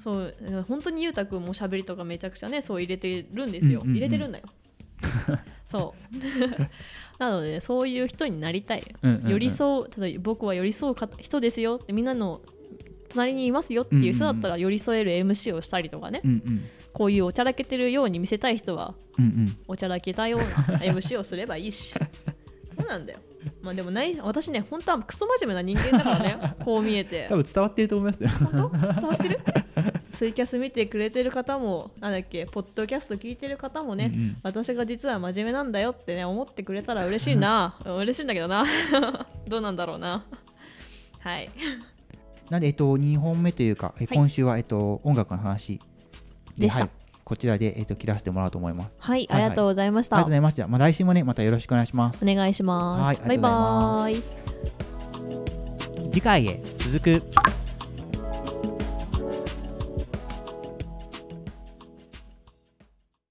[0.03, 3.95] そう本当にゆうたくんも喋りとかめちゃくちゃねそう入れてるんですよ、うんうんうん。
[3.95, 4.45] 入れてるんだよ。
[5.67, 6.17] そう。
[7.19, 9.31] なのでそういう人になりたい、うんうんうん。
[9.31, 12.41] 寄り添うただ僕は寄り添うか人ですよってみんなの
[13.09, 16.65] 隣にいますよっていう人だったら寄り添える MC をしたりとかね、うんうん。
[16.93, 19.57] こういうおちゃらけてるように見せたい人はうんうん。
[19.69, 21.95] おちゃらけたような MC をすればいいし。
[22.77, 23.21] そうなんだよ
[23.63, 27.27] まあでもない私ね本当はクソ真面目な人間だからね こう見えて。
[27.29, 28.31] 多分伝わってると思いますよ。
[28.31, 29.01] 本当？
[29.01, 29.41] 伝わってる？
[30.15, 34.37] ツイキャス見てくれてる方もなんだっけポッドキャスト聞いてる方もね、うんうん。
[34.43, 37.77] 私が実は真面目なんだよってね思ってくれたら嬉しいな。
[37.85, 38.65] う ん嬉しいんだけどな。
[39.49, 40.25] どうなんだろうな。
[41.21, 41.51] はい。
[42.51, 45.81] なんで、えっと、2本目というか、え今週は、えっと、音楽の話
[46.59, 46.81] でした。
[46.81, 46.91] はい、
[47.25, 48.91] こちらで、えっと、切らせてもらおうと思います。
[48.99, 50.57] はい、はいありがとうございました、ありがとうございます。
[50.57, 52.25] じゃあ、まあ、来週もね、またよろしくお願いします。
[52.25, 54.23] お願いします、はいバイバーイ
[56.11, 57.62] 次回へ続く。